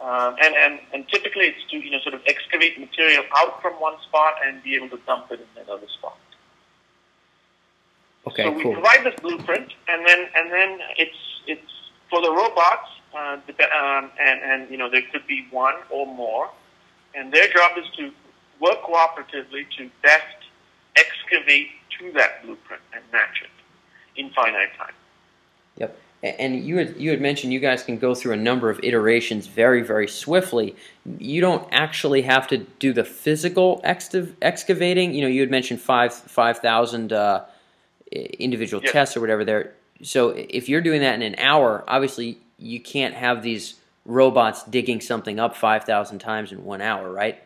Um, 0.02 0.36
and, 0.42 0.56
and, 0.56 0.80
and 0.94 1.08
typically 1.10 1.46
it's 1.48 1.64
to, 1.72 1.78
you 1.78 1.92
know, 1.92 2.00
sort 2.00 2.16
of 2.16 2.22
excavate 2.26 2.80
material 2.80 3.24
out 3.36 3.62
from 3.62 3.74
one 3.74 3.96
spot 4.08 4.36
and 4.46 4.64
be 4.64 4.76
able 4.76 4.90
to 4.90 5.00
dump 5.06 5.32
it 5.32 5.40
in 5.42 5.64
another 5.64 5.88
spot. 5.98 6.18
Okay, 8.28 8.44
so 8.44 8.52
we 8.52 8.64
cool. 8.64 8.74
provide 8.74 9.04
this 9.04 9.16
blueprint, 9.22 9.74
and 9.88 10.06
then 10.06 10.28
and 10.36 10.52
then 10.52 10.80
it's 10.98 11.18
it's 11.48 11.72
for 12.10 12.22
the 12.22 12.30
robots, 12.30 12.90
uh, 13.14 13.38
um, 13.38 14.12
and 14.20 14.42
and 14.42 14.70
you 14.70 14.78
know 14.78 14.90
there 14.90 15.04
could 15.12 15.26
be 15.28 15.48
one 15.52 15.76
or 15.90 16.06
more, 16.06 16.50
and 17.16 17.32
their 17.34 17.48
job 17.52 17.72
is 17.78 17.86
to 17.98 18.12
work 18.60 18.82
cooperatively 18.84 19.66
to 19.78 19.90
best 20.04 20.38
excavate 20.96 21.70
to 21.98 22.12
that 22.14 22.44
blueprint 22.44 22.82
and 22.94 23.04
match 23.12 23.42
it 23.42 24.20
in 24.20 24.30
finite 24.32 24.76
time. 24.78 24.94
Yep. 25.78 25.98
And 26.22 26.66
you 26.66 26.78
had 26.78 26.98
you 26.98 27.12
had 27.12 27.22
mentioned 27.22 27.54
you 27.54 27.62
guys 27.62 27.82
can 27.84 27.98
go 27.98 28.14
through 28.14 28.34
a 28.34 28.38
number 28.38 28.70
of 28.70 28.80
iterations 28.84 29.48
very 29.48 29.82
very 29.82 30.08
swiftly. 30.08 30.76
You 31.18 31.40
don't 31.40 31.66
actually 31.72 32.24
have 32.24 32.46
to 32.50 32.58
do 32.58 32.92
the 32.92 33.06
physical 33.06 33.80
excav- 33.86 34.34
excavating. 34.42 35.14
You 35.14 35.22
know, 35.22 35.30
you 35.30 35.40
had 35.40 35.50
mentioned 35.50 35.80
five 35.80 36.14
five 36.14 36.60
thousand 36.60 37.14
uh, 37.14 37.46
individual 38.12 38.84
Yes. 38.84 38.92
tests 38.92 39.18
or 39.18 39.22
whatever 39.22 39.46
there. 39.46 39.74
So 40.02 40.30
if 40.30 40.68
you're 40.68 40.82
doing 40.82 41.00
that 41.02 41.16
in 41.16 41.22
an 41.22 41.36
hour, 41.40 41.86
obviously 41.88 42.40
you 42.60 42.80
can't 42.80 43.14
have 43.14 43.42
these 43.42 43.76
robots 44.06 44.64
digging 44.64 45.02
something 45.02 45.40
up 45.40 45.56
five 45.56 45.84
thousand 45.84 46.20
times 46.20 46.52
in 46.52 46.64
one 46.64 46.82
hour, 46.82 47.12
right? 47.12 47.42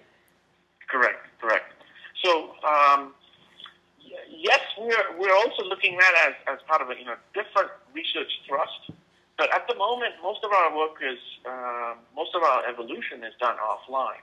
Correct, 0.89 1.25
correct. 1.41 1.74
So 2.24 2.51
um, 2.67 3.13
yes, 4.29 4.62
we're 4.77 5.17
we're 5.20 5.36
also 5.36 5.63
looking 5.63 5.98
at 5.98 6.27
as 6.27 6.34
as 6.48 6.60
part 6.67 6.82
of 6.82 6.89
a 6.89 6.98
you 6.98 7.05
know 7.05 7.15
different 7.34 7.72
research 7.93 8.32
thrust. 8.48 8.91
But 9.38 9.53
at 9.53 9.67
the 9.67 9.75
moment, 9.75 10.13
most 10.22 10.43
of 10.43 10.51
our 10.51 10.77
work 10.77 10.98
is 11.01 11.17
um, 11.46 11.98
most 12.15 12.36
of 12.36 12.43
our 12.43 12.67
evolution 12.67 13.24
is 13.24 13.34
done 13.39 13.55
offline. 13.58 14.22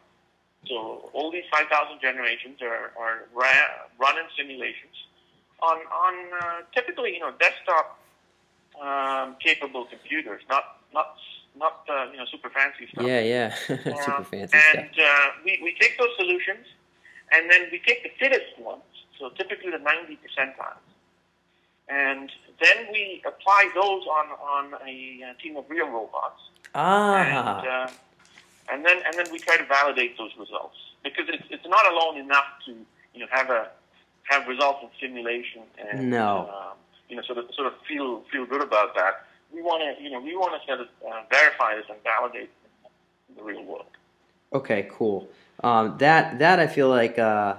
So 0.69 1.11
all 1.15 1.33
these 1.33 1.49
5,000 1.51 2.03
generations 2.03 2.61
are, 2.61 2.93
are 3.01 3.25
run 3.35 4.19
in 4.19 4.25
simulations 4.37 4.95
on 5.63 5.79
on 5.79 6.15
uh, 6.41 6.61
typically 6.75 7.15
you 7.15 7.21
know 7.21 7.33
desktop 7.39 7.99
um, 8.81 9.37
capable 9.41 9.85
computers, 9.87 10.43
not 10.49 10.80
not 10.93 11.17
not 11.57 11.85
uh, 11.89 12.07
you 12.11 12.17
know 12.19 12.25
super 12.31 12.51
fancy 12.51 12.87
stuff. 12.93 13.05
Yeah, 13.05 13.21
yeah, 13.21 13.55
super 13.67 13.91
Uh, 13.91 14.23
fancy 14.25 14.47
stuff. 14.49 14.63
and 14.77 14.91
uh, 14.99 15.27
we, 15.45 15.59
we 15.63 15.75
take 15.81 15.99
those 15.99 16.15
solutions, 16.17 16.67
and 17.33 17.51
then 17.51 17.69
we 17.73 17.79
take 17.87 18.03
the 18.03 18.11
fittest 18.19 18.59
ones, 18.59 18.83
so 19.19 19.31
typically 19.31 19.71
the 19.71 19.79
90 19.79 20.19
percentiles, 20.25 20.85
and 21.89 22.31
then 22.63 22.87
we 22.93 23.23
apply 23.27 23.71
those 23.75 24.05
on, 24.07 24.27
on 24.55 24.75
a, 24.87 25.25
uh 25.31 25.35
team 25.43 25.57
of 25.57 25.65
real 25.69 25.89
robots, 25.89 26.43
Ah, 26.75 27.17
and, 27.17 27.67
uh, 27.69 27.89
and 28.73 28.85
then 28.87 28.99
and 29.07 29.15
then 29.19 29.27
we 29.33 29.39
try 29.39 29.57
to 29.57 29.65
validate 29.65 30.17
those 30.19 30.31
results 30.39 30.77
because 31.03 31.27
it's, 31.29 31.45
it's 31.51 31.67
not 31.67 31.85
alone 31.93 32.17
enough 32.19 32.47
to 32.67 32.73
you 33.15 33.21
know 33.21 33.27
have 33.33 33.51
a 33.51 33.69
have 34.25 34.47
results 34.47 34.79
in 34.85 34.89
simulation 35.01 35.63
and 35.79 36.11
No. 36.11 36.49
um, 36.55 36.77
you 37.09 37.17
know 37.17 37.23
sort 37.23 37.39
of 37.39 37.47
sort 37.55 37.67
of 37.67 37.75
feel 37.89 38.23
feel 38.31 38.47
good 38.47 38.63
about 38.63 38.95
that. 38.95 39.27
We 39.53 39.63
want 39.63 39.83
to 39.83 40.03
you 40.03 40.11
know 40.11 40.21
we 40.21 40.37
want 40.37 40.61
to 40.61 40.67
sort 40.67 40.81
of 40.81 40.89
uh, 41.07 41.23
verify 41.31 41.77
this 41.77 41.87
and 41.89 41.99
validate 42.03 42.51
the 43.37 43.43
real 43.43 43.65
world. 43.65 43.87
Okay, 44.53 44.89
cool. 44.93 45.29
Um, 45.63 45.97
that 45.99 46.39
that 46.39 46.59
I 46.59 46.67
feel 46.67 46.89
like 46.89 47.19
uh, 47.19 47.57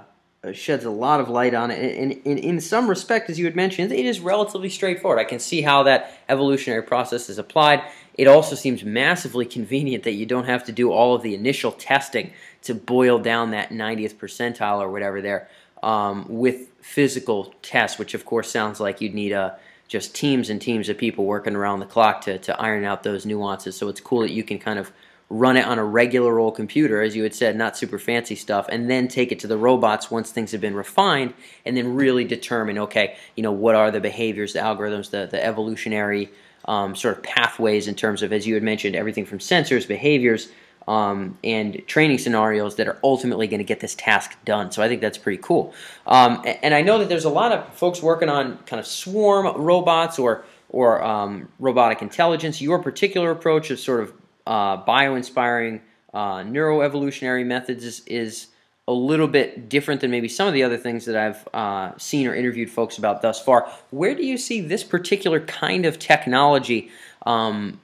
sheds 0.52 0.84
a 0.84 0.90
lot 0.90 1.20
of 1.20 1.28
light 1.28 1.54
on 1.54 1.70
it. 1.70 1.96
And 1.98 2.12
in, 2.12 2.38
in 2.38 2.60
some 2.60 2.88
respect, 2.88 3.30
as 3.30 3.38
you 3.38 3.44
had 3.44 3.54
mentioned, 3.54 3.92
it 3.92 4.04
is 4.04 4.18
relatively 4.20 4.68
straightforward. 4.68 5.20
I 5.20 5.24
can 5.24 5.38
see 5.38 5.62
how 5.62 5.84
that 5.84 6.18
evolutionary 6.28 6.82
process 6.82 7.28
is 7.28 7.38
applied. 7.38 7.82
It 8.14 8.26
also 8.26 8.56
seems 8.56 8.84
massively 8.84 9.46
convenient 9.46 10.04
that 10.04 10.12
you 10.12 10.26
don't 10.26 10.44
have 10.44 10.64
to 10.64 10.72
do 10.72 10.90
all 10.90 11.14
of 11.14 11.22
the 11.22 11.34
initial 11.34 11.72
testing 11.72 12.32
to 12.62 12.74
boil 12.74 13.18
down 13.18 13.52
that 13.52 13.70
90th 13.70 14.16
percentile 14.16 14.80
or 14.80 14.90
whatever 14.90 15.22
there. 15.22 15.48
um, 15.82 16.26
with 16.28 16.68
physical 16.80 17.54
tests, 17.62 17.98
which 17.98 18.14
of 18.14 18.24
course 18.24 18.50
sounds 18.50 18.80
like 18.80 19.00
you'd 19.00 19.14
need 19.14 19.32
a 19.32 19.58
just 19.88 20.14
teams 20.14 20.48
and 20.48 20.60
teams 20.60 20.88
of 20.88 20.96
people 20.96 21.24
working 21.24 21.54
around 21.54 21.80
the 21.80 21.86
clock 21.86 22.22
to, 22.22 22.38
to 22.38 22.60
iron 22.60 22.84
out 22.84 23.02
those 23.02 23.26
nuances. 23.26 23.76
So 23.76 23.88
it's 23.88 24.00
cool 24.00 24.20
that 24.20 24.30
you 24.30 24.42
can 24.42 24.58
kind 24.58 24.78
of 24.78 24.90
run 25.28 25.56
it 25.56 25.66
on 25.66 25.78
a 25.78 25.84
regular 25.84 26.38
old 26.38 26.54
computer, 26.54 27.00
as 27.00 27.16
you 27.16 27.22
had 27.22 27.34
said, 27.34 27.56
not 27.56 27.76
super 27.76 27.98
fancy 27.98 28.34
stuff, 28.34 28.66
and 28.68 28.90
then 28.90 29.08
take 29.08 29.32
it 29.32 29.38
to 29.40 29.46
the 29.46 29.56
robots 29.56 30.10
once 30.10 30.30
things 30.30 30.52
have 30.52 30.60
been 30.60 30.74
refined, 30.74 31.32
and 31.64 31.74
then 31.74 31.94
really 31.94 32.24
determine, 32.24 32.78
okay, 32.78 33.16
you 33.34 33.42
know, 33.42 33.52
what 33.52 33.74
are 33.74 33.90
the 33.90 34.00
behaviors, 34.00 34.52
the 34.52 34.58
algorithms, 34.58 35.10
the, 35.10 35.26
the 35.30 35.42
evolutionary 35.42 36.30
um, 36.66 36.94
sort 36.94 37.16
of 37.16 37.22
pathways 37.22 37.88
in 37.88 37.94
terms 37.94 38.22
of, 38.22 38.32
as 38.32 38.46
you 38.46 38.54
had 38.54 38.62
mentioned, 38.62 38.94
everything 38.94 39.24
from 39.24 39.38
sensors, 39.38 39.88
behaviors, 39.88 40.50
um, 40.88 41.38
and 41.44 41.82
training 41.86 42.18
scenarios 42.18 42.76
that 42.76 42.88
are 42.88 42.98
ultimately 43.02 43.46
going 43.46 43.58
to 43.58 43.64
get 43.64 43.80
this 43.80 43.94
task 43.94 44.36
done. 44.44 44.72
So 44.72 44.82
I 44.82 44.88
think 44.88 45.00
that's 45.00 45.18
pretty 45.18 45.40
cool. 45.42 45.72
Um, 46.06 46.44
and 46.62 46.74
I 46.74 46.82
know 46.82 46.98
that 46.98 47.08
there's 47.08 47.24
a 47.24 47.30
lot 47.30 47.52
of 47.52 47.72
folks 47.74 48.02
working 48.02 48.28
on 48.28 48.58
kind 48.66 48.80
of 48.80 48.86
swarm 48.86 49.60
robots 49.60 50.18
or 50.18 50.44
or 50.68 51.04
um, 51.04 51.48
robotic 51.58 52.00
intelligence. 52.00 52.60
Your 52.60 52.78
particular 52.78 53.30
approach 53.30 53.70
of 53.70 53.78
sort 53.78 54.00
of 54.00 54.14
uh, 54.46 54.78
bio-inspiring 54.78 55.82
uh, 56.14 56.38
neuroevolutionary 56.38 57.44
methods 57.44 57.84
is, 57.84 58.02
is, 58.06 58.46
a 58.88 58.92
little 58.92 59.28
bit 59.28 59.68
different 59.68 60.00
than 60.00 60.10
maybe 60.10 60.28
some 60.28 60.48
of 60.48 60.54
the 60.54 60.64
other 60.64 60.76
things 60.76 61.04
that 61.04 61.16
I've 61.16 61.48
uh, 61.54 61.96
seen 61.98 62.26
or 62.26 62.34
interviewed 62.34 62.68
folks 62.68 62.98
about 62.98 63.22
thus 63.22 63.40
far. 63.40 63.72
Where 63.90 64.12
do 64.12 64.26
you 64.26 64.36
see 64.36 64.60
this 64.60 64.82
particular 64.82 65.38
kind 65.38 65.86
of 65.86 66.00
technology 66.00 66.90
um, 67.24 67.80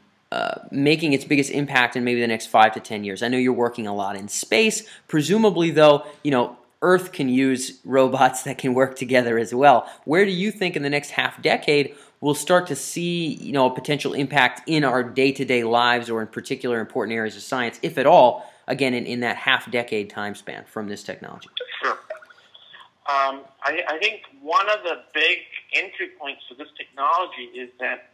making 0.70 1.12
its 1.12 1.24
biggest 1.24 1.50
impact 1.50 1.96
in 1.96 2.04
maybe 2.04 2.20
the 2.20 2.26
next 2.26 2.46
five 2.46 2.74
to 2.74 2.80
ten 2.80 3.04
years? 3.04 3.22
I 3.22 3.28
know 3.28 3.38
you're 3.38 3.52
working 3.52 3.86
a 3.86 3.94
lot 3.94 4.16
in 4.16 4.28
space. 4.28 4.86
Presumably, 5.08 5.70
though, 5.70 6.04
you 6.22 6.30
know, 6.30 6.56
Earth 6.82 7.12
can 7.12 7.28
use 7.28 7.80
robots 7.84 8.42
that 8.42 8.58
can 8.58 8.74
work 8.74 8.96
together 8.96 9.38
as 9.38 9.54
well. 9.54 9.90
Where 10.04 10.24
do 10.24 10.30
you 10.30 10.50
think 10.50 10.76
in 10.76 10.82
the 10.82 10.90
next 10.90 11.10
half 11.10 11.40
decade 11.42 11.94
we'll 12.20 12.34
start 12.34 12.66
to 12.66 12.76
see, 12.76 13.34
you 13.34 13.52
know, 13.52 13.66
a 13.66 13.74
potential 13.74 14.12
impact 14.12 14.68
in 14.68 14.84
our 14.84 15.02
day-to-day 15.02 15.64
lives 15.64 16.10
or 16.10 16.20
in 16.20 16.26
particular 16.26 16.80
important 16.80 17.14
areas 17.14 17.36
of 17.36 17.42
science, 17.42 17.78
if 17.82 17.98
at 17.98 18.06
all, 18.06 18.52
again, 18.66 18.94
in, 18.94 19.06
in 19.06 19.20
that 19.20 19.36
half-decade 19.36 20.10
time 20.10 20.34
span 20.34 20.64
from 20.64 20.88
this 20.88 21.02
technology? 21.02 21.48
Sure. 21.80 21.92
Um, 21.92 23.42
I, 23.62 23.82
I 23.88 23.98
think 23.98 24.22
one 24.42 24.68
of 24.68 24.82
the 24.82 25.02
big 25.14 25.38
entry 25.74 26.10
points 26.18 26.42
for 26.48 26.54
this 26.54 26.68
technology 26.76 27.44
is 27.54 27.70
that 27.80 28.10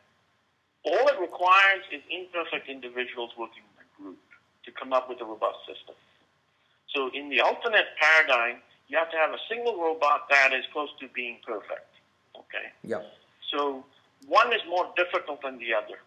all 0.84 1.08
it 1.08 1.18
requires 1.20 1.82
is 1.92 2.02
imperfect 2.10 2.68
individuals 2.68 3.30
working 3.38 3.62
in 3.64 3.84
a 3.84 3.88
group 3.96 4.18
to 4.64 4.72
come 4.72 4.92
up 4.92 5.08
with 5.08 5.20
a 5.20 5.24
robust 5.24 5.58
system. 5.66 5.94
So 6.94 7.10
in 7.12 7.28
the 7.28 7.40
alternate 7.40 7.86
paradigm, 8.00 8.62
you 8.88 8.98
have 8.98 9.10
to 9.10 9.16
have 9.16 9.32
a 9.32 9.40
single 9.48 9.80
robot 9.80 10.28
that 10.30 10.52
is 10.52 10.64
close 10.72 10.90
to 11.00 11.08
being 11.14 11.38
perfect. 11.46 11.88
Okay. 12.36 12.70
Yep. 12.84 13.04
So 13.50 13.84
one 14.26 14.52
is 14.52 14.60
more 14.68 14.92
difficult 14.96 15.42
than 15.42 15.58
the 15.58 15.72
other, 15.74 15.98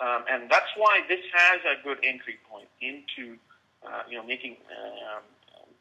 um, 0.00 0.24
and 0.30 0.50
that's 0.50 0.70
why 0.76 1.00
this 1.08 1.20
has 1.32 1.60
a 1.64 1.82
good 1.82 1.98
entry 2.02 2.38
point 2.50 2.68
into 2.80 3.36
uh, 3.86 4.02
you 4.08 4.16
know 4.16 4.24
making 4.24 4.56
um, 4.70 5.22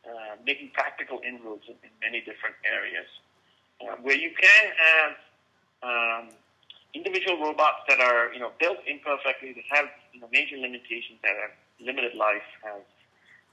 uh, 0.05 0.35
making 0.45 0.71
practical 0.73 1.21
inroads 1.25 1.63
in, 1.67 1.75
in 1.83 1.91
many 2.01 2.19
different 2.19 2.55
areas, 2.65 3.07
uh, 3.81 3.95
where 4.01 4.17
you 4.17 4.31
can 4.31 4.65
have 4.77 5.11
um, 5.83 6.29
individual 6.93 7.41
robots 7.41 7.81
that 7.89 7.99
are 7.99 8.33
you 8.33 8.39
know 8.39 8.51
built 8.59 8.77
imperfectly, 8.87 9.53
that 9.53 9.65
have 9.69 9.85
you 10.13 10.19
know 10.21 10.29
major 10.31 10.57
limitations, 10.57 11.19
that 11.23 11.35
have 11.41 11.53
limited 11.79 12.15
life, 12.15 12.45
have 12.63 12.83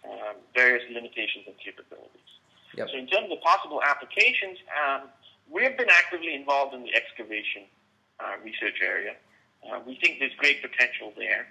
um, 0.05 0.37
various 0.55 0.85
limitations 0.93 1.45
and 1.47 1.57
capabilities. 1.59 2.31
Yep. 2.77 2.89
So 2.91 2.99
in 2.99 3.07
terms 3.07 3.33
of 3.33 3.41
possible 3.41 3.83
applications, 3.83 4.59
um, 4.71 5.09
we've 5.51 5.77
been 5.77 5.91
actively 5.91 6.35
involved 6.35 6.75
in 6.75 6.83
the 6.83 6.95
excavation 6.95 7.67
uh, 8.21 8.39
research 8.45 8.79
area. 8.85 9.15
Uh, 9.65 9.81
we 9.87 9.97
think 9.97 10.19
there's 10.21 10.35
great 10.39 10.63
potential 10.63 11.13
there. 11.17 11.49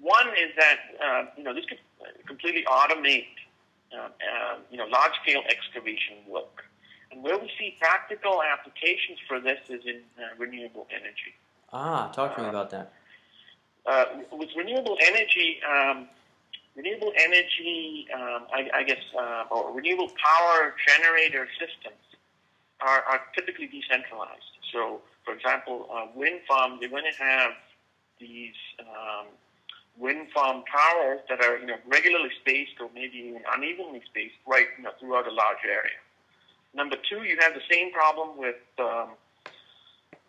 One 0.00 0.28
is 0.28 0.50
that 0.56 0.78
uh, 1.02 1.24
you 1.36 1.44
know 1.44 1.54
this 1.54 1.64
could 1.66 1.80
completely 2.26 2.64
automate 2.64 3.32
uh, 3.92 4.08
uh, 4.08 4.56
you 4.70 4.78
know 4.78 4.86
large-scale 4.86 5.42
excavation 5.48 6.16
work, 6.28 6.64
and 7.14 7.22
where 7.22 7.38
we 7.38 7.50
see 7.58 7.76
practical 7.80 8.42
applications 8.42 9.18
for 9.28 9.40
this 9.40 9.58
is 9.68 9.84
in 9.86 10.00
uh, 10.18 10.34
renewable 10.38 10.86
energy. 10.90 11.34
Ah, 11.72 12.10
talk 12.12 12.36
to 12.36 12.42
me 12.42 12.48
about 12.48 12.70
that. 12.70 12.92
with 14.32 14.50
renewable 14.56 14.96
energy, 15.02 15.60
um, 15.68 16.08
renewable 16.76 17.12
energy, 17.16 18.06
um, 18.14 18.46
I, 18.52 18.68
I, 18.74 18.82
guess, 18.82 19.02
or 19.50 19.72
renewable 19.72 20.08
power 20.08 20.74
generator 20.86 21.48
systems 21.58 22.02
are, 22.80 23.02
are 23.08 23.20
typically 23.34 23.66
decentralized. 23.66 24.52
So, 24.72 25.00
for 25.24 25.34
example, 25.34 25.88
uh, 25.92 26.06
wind 26.14 26.40
farms, 26.48 26.80
they're 26.80 26.90
going 26.90 27.10
to 27.10 27.22
have 27.22 27.52
these 28.20 28.54
um, 28.80 29.26
wind 29.98 30.28
farm 30.34 30.64
towers 30.70 31.20
that 31.28 31.40
are, 31.40 31.58
you 31.58 31.66
know, 31.66 31.76
regularly 31.86 32.30
spaced 32.40 32.80
or 32.80 32.90
maybe 32.94 33.18
even 33.18 33.42
unevenly 33.54 34.02
spaced 34.06 34.34
right 34.46 34.66
you 34.76 34.84
know, 34.84 34.90
throughout 34.98 35.26
a 35.26 35.32
large 35.32 35.62
area. 35.64 35.98
Number 36.74 36.96
two, 37.08 37.22
you 37.22 37.36
have 37.40 37.54
the 37.54 37.62
same 37.70 37.92
problem 37.92 38.36
with 38.36 38.56
um, 38.78 39.10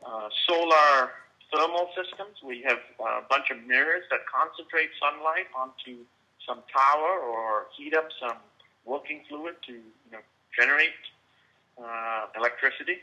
uh, 0.05 0.29
solar 0.47 1.12
thermal 1.51 1.89
systems 1.95 2.38
you 2.43 2.63
have 2.67 2.79
a 2.99 3.21
bunch 3.29 3.49
of 3.51 3.58
mirrors 3.67 4.03
that 4.10 4.21
concentrate 4.25 4.89
sunlight 4.99 5.47
onto 5.58 6.03
some 6.45 6.62
tower 6.71 7.19
or 7.19 7.67
heat 7.77 7.93
up 7.95 8.10
some 8.19 8.38
working 8.86 9.21
fluid 9.27 9.55
to 9.65 9.73
you 9.73 10.12
know, 10.12 10.19
generate 10.58 10.93
uh, 11.81 12.27
electricity. 12.38 13.01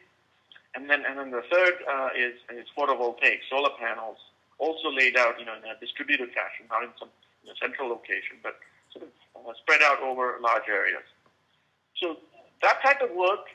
And 0.74 0.88
then, 0.88 1.04
and 1.04 1.18
then 1.18 1.30
the 1.30 1.42
third 1.50 1.74
uh, 1.90 2.08
is, 2.16 2.34
is 2.54 2.66
photovoltaic 2.76 3.40
solar 3.50 3.74
panels, 3.78 4.16
also 4.58 4.90
laid 4.90 5.18
out, 5.18 5.38
you 5.38 5.44
know, 5.44 5.54
in 5.54 5.64
a 5.68 5.78
distributed 5.80 6.30
fashion, 6.30 6.66
not 6.70 6.82
in 6.82 6.90
some 6.98 7.10
you 7.42 7.50
know, 7.50 7.54
central 7.60 7.88
location, 7.88 8.38
but 8.42 8.56
sort 8.92 9.04
of 9.04 9.10
uh, 9.36 9.52
spread 9.60 9.82
out 9.82 10.00
over 10.00 10.38
large 10.40 10.68
areas. 10.68 11.04
So 12.00 12.16
that 12.62 12.82
type 12.82 13.00
of 13.02 13.10
work, 13.14 13.46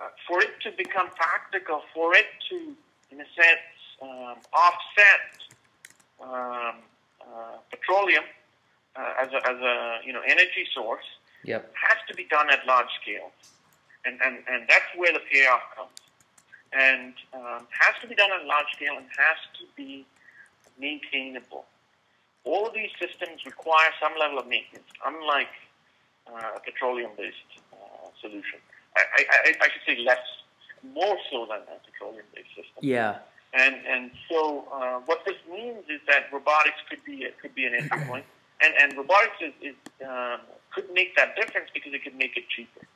uh, 0.00 0.08
for 0.26 0.40
it 0.40 0.50
to 0.62 0.70
become 0.76 1.08
practical, 1.10 1.82
for 1.94 2.14
it 2.14 2.26
to, 2.48 2.74
in 3.10 3.20
a 3.20 3.26
sense, 3.36 3.68
um, 4.00 4.36
offset 4.52 5.34
um, 6.20 6.76
uh, 7.20 7.58
petroleum 7.70 8.24
uh, 8.96 9.14
as 9.20 9.28
a, 9.32 9.36
as 9.48 9.58
a 9.60 9.98
you 10.04 10.12
know 10.12 10.22
energy 10.26 10.66
source, 10.74 11.04
yep. 11.44 11.72
has 11.74 11.98
to 12.08 12.14
be 12.14 12.24
done 12.24 12.50
at 12.50 12.66
large 12.66 12.90
scale 13.00 13.30
and, 14.04 14.18
and, 14.24 14.38
and 14.50 14.64
that's 14.68 14.90
where 14.96 15.12
the 15.12 15.20
payoff 15.30 15.62
comes. 15.76 15.98
And 16.72 17.14
um, 17.34 17.66
has 17.70 17.94
to 18.00 18.08
be 18.08 18.14
done 18.14 18.30
at 18.32 18.46
large 18.46 18.66
scale 18.74 18.96
and 18.96 19.06
has 19.18 19.38
to 19.60 19.64
be 19.76 20.06
maintainable. 20.78 21.66
All 22.44 22.66
of 22.66 22.74
these 22.74 22.90
systems 22.98 23.44
require 23.44 23.90
some 24.00 24.12
level 24.18 24.38
of 24.38 24.46
maintenance, 24.48 24.88
unlike 25.06 25.52
uh, 26.26 26.56
a 26.56 26.60
petroleum-based 26.60 27.60
solution. 28.22 28.58
I, 28.96 29.02
I, 29.18 29.52
I, 29.60 29.68
should 29.72 29.84
say 29.86 30.02
less, 30.04 30.20
more 30.94 31.16
so 31.30 31.46
than 31.48 31.60
a 31.66 31.76
petroleum-based 31.84 32.54
system. 32.54 32.80
Yeah. 32.80 33.18
And 33.52 33.76
and 33.86 34.10
so 34.30 34.64
uh, 34.72 35.00
what 35.04 35.24
this 35.26 35.36
means 35.50 35.84
is 35.88 36.00
that 36.08 36.32
robotics 36.32 36.80
could 36.88 37.04
be 37.04 37.26
could 37.40 37.54
be 37.54 37.66
an 37.66 37.74
entry 37.74 38.00
point, 38.08 38.24
and 38.62 38.72
and 38.80 38.96
robotics 38.96 39.36
is, 39.40 39.52
is 39.60 39.76
um, 40.06 40.40
could 40.72 40.88
make 40.94 41.16
that 41.16 41.36
difference 41.36 41.68
because 41.74 41.92
it 41.92 42.02
could 42.02 42.16
make 42.16 42.36
it 42.36 42.44
cheaper 42.48 42.86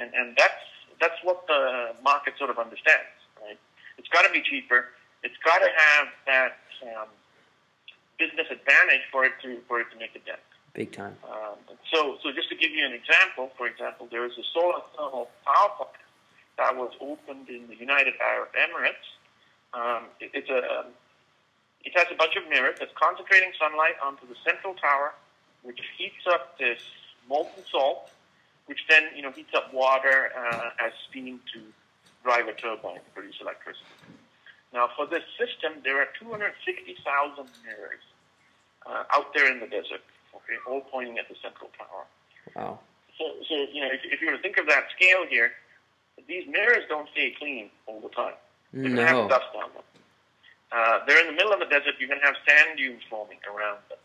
and 0.00 0.10
and 0.14 0.34
that's 0.36 0.64
that's 1.00 1.20
what 1.22 1.46
the 1.46 1.92
market 2.02 2.34
sort 2.38 2.50
of 2.50 2.58
understands. 2.58 3.16
Right? 3.40 3.58
It's 3.98 4.08
got 4.08 4.26
to 4.26 4.32
be 4.32 4.42
cheaper. 4.42 4.88
It's 5.22 5.36
got 5.44 5.58
to 5.58 5.68
have 5.68 6.06
that 6.26 6.56
um, 6.84 7.08
business 8.18 8.48
advantage 8.50 9.04
for 9.12 9.24
it 9.24 9.32
to 9.42 9.60
for 9.68 9.80
it 9.80 9.86
to 9.92 9.96
make 10.00 10.16
a 10.16 10.22
dent. 10.24 10.40
Big 10.72 10.92
time. 10.92 11.16
Um, 11.24 11.58
so 11.92 12.18
so 12.22 12.32
just 12.32 12.48
to 12.50 12.56
give 12.56 12.70
you 12.70 12.84
an 12.84 12.92
example, 12.92 13.50
for 13.56 13.66
example, 13.66 14.08
there 14.10 14.24
is 14.24 14.32
a 14.38 14.44
solar 14.54 14.80
thermal 14.96 15.30
power 15.44 15.70
plant 15.76 15.90
that 16.58 16.76
was 16.76 16.92
opened 17.00 17.48
in 17.48 17.66
the 17.68 17.76
United 17.76 18.14
Arab 18.20 18.48
Emirates. 18.54 19.06
Um, 19.74 20.04
it, 20.20 20.30
it's 20.34 20.50
a 20.50 20.86
it 21.84 21.92
has 21.96 22.06
a 22.12 22.14
bunch 22.14 22.36
of 22.36 22.48
mirrors 22.48 22.76
that's 22.78 22.92
concentrating 22.94 23.52
sunlight 23.58 23.94
onto 24.02 24.26
the 24.28 24.36
central 24.44 24.74
tower, 24.74 25.14
which 25.62 25.80
heats 25.98 26.26
up 26.28 26.58
this 26.58 26.80
molten 27.28 27.64
salt 27.70 28.10
which 28.70 28.86
then 28.88 29.10
you 29.16 29.22
know 29.22 29.32
heats 29.32 29.50
up 29.52 29.74
water 29.74 30.30
uh, 30.38 30.70
as 30.78 30.92
steam 31.10 31.40
to 31.52 31.60
drive 32.22 32.46
a 32.46 32.52
turbine 32.52 33.02
to 33.02 33.10
produce 33.12 33.34
electricity. 33.40 33.90
Now, 34.72 34.88
for 34.96 35.06
this 35.06 35.24
system, 35.34 35.82
there 35.82 36.00
are 36.00 36.06
260,000 36.20 37.50
mirrors 37.66 38.04
uh, 38.86 39.02
out 39.10 39.34
there 39.34 39.50
in 39.50 39.58
the 39.58 39.66
desert, 39.66 40.06
okay, 40.34 40.58
all 40.68 40.80
pointing 40.90 41.18
at 41.18 41.28
the 41.28 41.36
central 41.42 41.70
tower. 41.76 42.04
Wow. 42.56 42.80
So, 43.18 43.24
so 43.48 43.54
you 43.72 43.80
know, 43.82 43.90
if, 43.92 44.00
if 44.04 44.20
you 44.20 44.28
were 44.28 44.36
to 44.36 44.42
think 44.42 44.58
of 44.58 44.66
that 44.66 44.84
scale 44.96 45.26
here, 45.28 45.52
these 46.28 46.44
mirrors 46.48 46.84
don't 46.88 47.08
stay 47.12 47.34
clean 47.38 47.70
all 47.86 48.00
the 48.00 48.08
time. 48.10 48.34
They're 48.72 48.88
no. 48.88 48.96
going 48.96 49.06
to 49.06 49.14
have 49.14 49.28
dust 49.28 49.50
on 49.54 49.70
them. 49.74 49.82
Uh, 50.72 51.00
they're 51.06 51.20
in 51.20 51.26
the 51.26 51.32
middle 51.32 51.52
of 51.52 51.58
the 51.58 51.66
desert. 51.66 51.98
You're 51.98 52.08
going 52.08 52.20
to 52.20 52.26
have 52.26 52.36
sand 52.46 52.78
dunes 52.78 53.02
forming 53.10 53.38
around 53.50 53.78
them. 53.88 53.98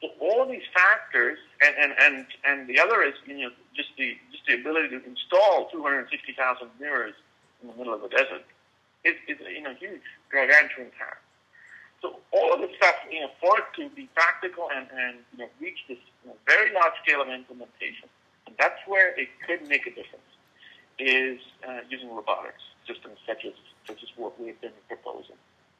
So 0.00 0.08
all 0.20 0.42
of 0.42 0.48
these 0.48 0.66
factors, 0.74 1.38
and, 1.64 1.74
and, 1.74 1.92
and, 1.98 2.26
and 2.44 2.68
the 2.68 2.78
other 2.78 3.02
is 3.02 3.14
you 3.26 3.48
know 3.48 3.50
just 3.74 3.88
the 3.96 4.16
just 4.30 4.46
the 4.46 4.54
ability 4.54 4.90
to 4.90 5.00
install 5.04 5.68
260,000 5.72 6.68
mirrors 6.78 7.14
in 7.62 7.68
the 7.68 7.74
middle 7.74 7.94
of 7.94 8.02
the 8.02 8.08
desert 8.08 8.44
is, 9.04 9.14
is 9.26 9.38
you 9.40 9.62
know 9.62 9.74
huge, 9.74 10.04
gargantuan 10.30 10.90
task. 10.98 11.18
So 12.02 12.16
all 12.32 12.52
of 12.52 12.60
this 12.60 12.70
stuff, 12.76 12.94
you 13.10 13.26
for 13.40 13.58
it 13.58 13.64
to 13.76 13.88
be 13.94 14.08
practical 14.14 14.68
and, 14.74 14.86
and 14.96 15.16
you 15.32 15.38
know, 15.44 15.48
reach 15.60 15.78
this 15.88 15.98
you 16.24 16.30
know, 16.30 16.36
very 16.46 16.72
large 16.72 16.92
scale 17.02 17.22
of 17.22 17.28
implementation, 17.28 18.08
and 18.46 18.54
that's 18.58 18.78
where 18.86 19.18
it 19.18 19.28
could 19.46 19.68
make 19.68 19.86
a 19.86 19.90
difference, 19.90 20.30
is 20.98 21.40
uh, 21.66 21.80
using 21.88 22.14
robotics 22.14 22.62
systems 22.86 23.18
such 23.26 23.44
as 23.44 23.52
such 23.86 24.02
as 24.02 24.08
what 24.16 24.40
we've 24.40 24.60
been 24.60 24.72
proposing. 24.88 25.36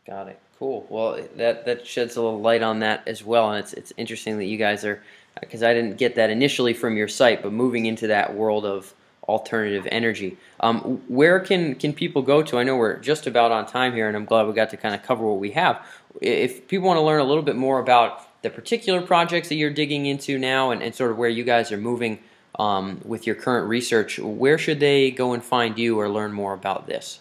Got 0.06 0.28
it. 0.28 0.40
Cool. 0.58 0.86
Well, 0.88 1.20
that 1.36 1.66
that 1.66 1.86
sheds 1.86 2.16
a 2.16 2.22
little 2.22 2.40
light 2.40 2.62
on 2.62 2.78
that 2.80 3.06
as 3.06 3.24
well, 3.24 3.50
and 3.50 3.58
it's 3.58 3.72
it's 3.72 3.92
interesting 3.96 4.38
that 4.38 4.44
you 4.44 4.56
guys 4.56 4.84
are 4.84 5.02
because 5.40 5.62
I 5.62 5.74
didn't 5.74 5.98
get 5.98 6.14
that 6.14 6.30
initially 6.30 6.72
from 6.72 6.96
your 6.96 7.08
site, 7.08 7.42
but 7.42 7.52
moving 7.52 7.86
into 7.86 8.06
that 8.06 8.34
world 8.34 8.64
of 8.64 8.94
alternative 9.28 9.88
energy. 9.90 10.36
Um, 10.60 11.02
where 11.08 11.40
can 11.40 11.74
can 11.74 11.92
people 11.92 12.22
go 12.22 12.42
to? 12.42 12.58
I 12.58 12.62
know 12.62 12.76
we're 12.76 12.98
just 12.98 13.26
about 13.26 13.52
on 13.52 13.66
time 13.66 13.94
here, 13.94 14.08
and 14.08 14.16
I'm 14.16 14.24
glad 14.24 14.46
we 14.46 14.52
got 14.52 14.70
to 14.70 14.76
kind 14.76 14.94
of 14.94 15.02
cover 15.02 15.26
what 15.26 15.40
we 15.40 15.50
have. 15.52 15.84
If 16.20 16.68
people 16.68 16.86
want 16.86 16.98
to 16.98 17.02
learn 17.02 17.20
a 17.20 17.24
little 17.24 17.42
bit 17.42 17.56
more 17.56 17.78
about 17.78 18.42
the 18.42 18.50
particular 18.50 19.02
projects 19.02 19.48
that 19.48 19.56
you're 19.56 19.70
digging 19.70 20.06
into 20.06 20.38
now, 20.38 20.70
and, 20.70 20.82
and 20.82 20.94
sort 20.94 21.10
of 21.10 21.18
where 21.18 21.28
you 21.28 21.44
guys 21.44 21.72
are 21.72 21.76
moving 21.76 22.20
um, 22.58 23.00
with 23.04 23.26
your 23.26 23.34
current 23.34 23.68
research, 23.68 24.18
where 24.18 24.58
should 24.58 24.80
they 24.80 25.10
go 25.10 25.32
and 25.32 25.44
find 25.44 25.78
you 25.78 25.98
or 25.98 26.08
learn 26.08 26.32
more 26.32 26.54
about 26.54 26.86
this? 26.86 27.20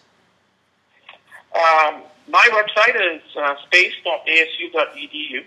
Um, 1.54 2.02
my 2.28 2.48
website 2.52 2.96
is 3.16 3.22
uh, 3.36 3.54
space.asu.edu, 3.64 5.44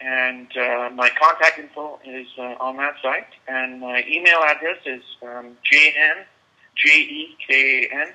and 0.00 0.48
uh, 0.56 0.90
my 0.94 1.08
contact 1.10 1.58
info 1.58 1.98
is 2.04 2.26
uh, 2.38 2.56
on 2.60 2.76
that 2.76 2.96
site. 3.02 3.28
And 3.48 3.80
my 3.80 4.04
email 4.08 4.40
address 4.42 4.78
is 4.84 5.02
um, 5.22 5.56
jn, 5.72 6.24
J-E-K-A-N, 6.76 8.12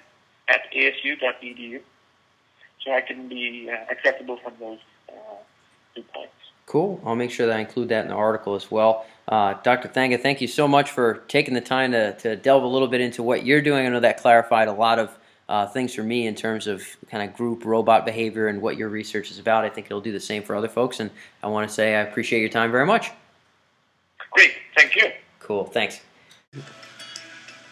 at 0.49 0.71
asu.edu. 0.71 1.81
So 2.83 2.91
I 2.93 3.01
can 3.01 3.27
be 3.27 3.69
uh, 3.69 3.91
accessible 3.91 4.37
from 4.37 4.53
those 4.59 4.79
uh, 5.09 5.13
two 5.95 6.03
points. 6.13 6.31
Cool. 6.65 7.01
I'll 7.03 7.15
make 7.15 7.31
sure 7.31 7.47
that 7.47 7.57
I 7.57 7.59
include 7.59 7.89
that 7.89 8.03
in 8.03 8.09
the 8.09 8.15
article 8.15 8.55
as 8.55 8.69
well. 8.69 9.05
Uh, 9.27 9.55
Dr. 9.63 9.87
Thanga, 9.87 10.21
thank 10.21 10.39
you 10.39 10.47
so 10.47 10.67
much 10.67 10.91
for 10.91 11.23
taking 11.27 11.53
the 11.53 11.61
time 11.61 11.91
to, 11.91 12.13
to 12.19 12.35
delve 12.35 12.63
a 12.63 12.67
little 12.67 12.87
bit 12.87 13.01
into 13.01 13.23
what 13.23 13.45
you're 13.45 13.61
doing. 13.61 13.85
I 13.85 13.89
know 13.89 13.99
that 13.99 14.21
clarified 14.21 14.67
a 14.67 14.73
lot 14.73 14.99
of 14.99 15.17
uh, 15.49 15.65
things 15.65 15.95
for 15.95 16.03
me 16.03 16.27
in 16.27 16.35
terms 16.35 16.67
of 16.67 16.85
kind 17.09 17.27
of 17.27 17.35
group 17.35 17.65
robot 17.65 18.05
behavior 18.05 18.47
and 18.47 18.61
what 18.61 18.77
your 18.77 18.87
research 18.87 19.31
is 19.31 19.39
about. 19.39 19.65
I 19.65 19.69
think 19.69 19.87
it'll 19.87 19.99
do 19.99 20.11
the 20.11 20.19
same 20.19 20.43
for 20.43 20.55
other 20.55 20.67
folks, 20.67 20.99
and 20.99 21.09
I 21.41 21.47
want 21.47 21.67
to 21.67 21.73
say 21.73 21.95
I 21.95 22.01
appreciate 22.01 22.41
your 22.41 22.49
time 22.49 22.71
very 22.71 22.85
much. 22.85 23.11
Great. 24.31 24.51
Thank 24.77 24.95
you. 24.95 25.11
Cool. 25.39 25.65
Thanks. 25.65 26.01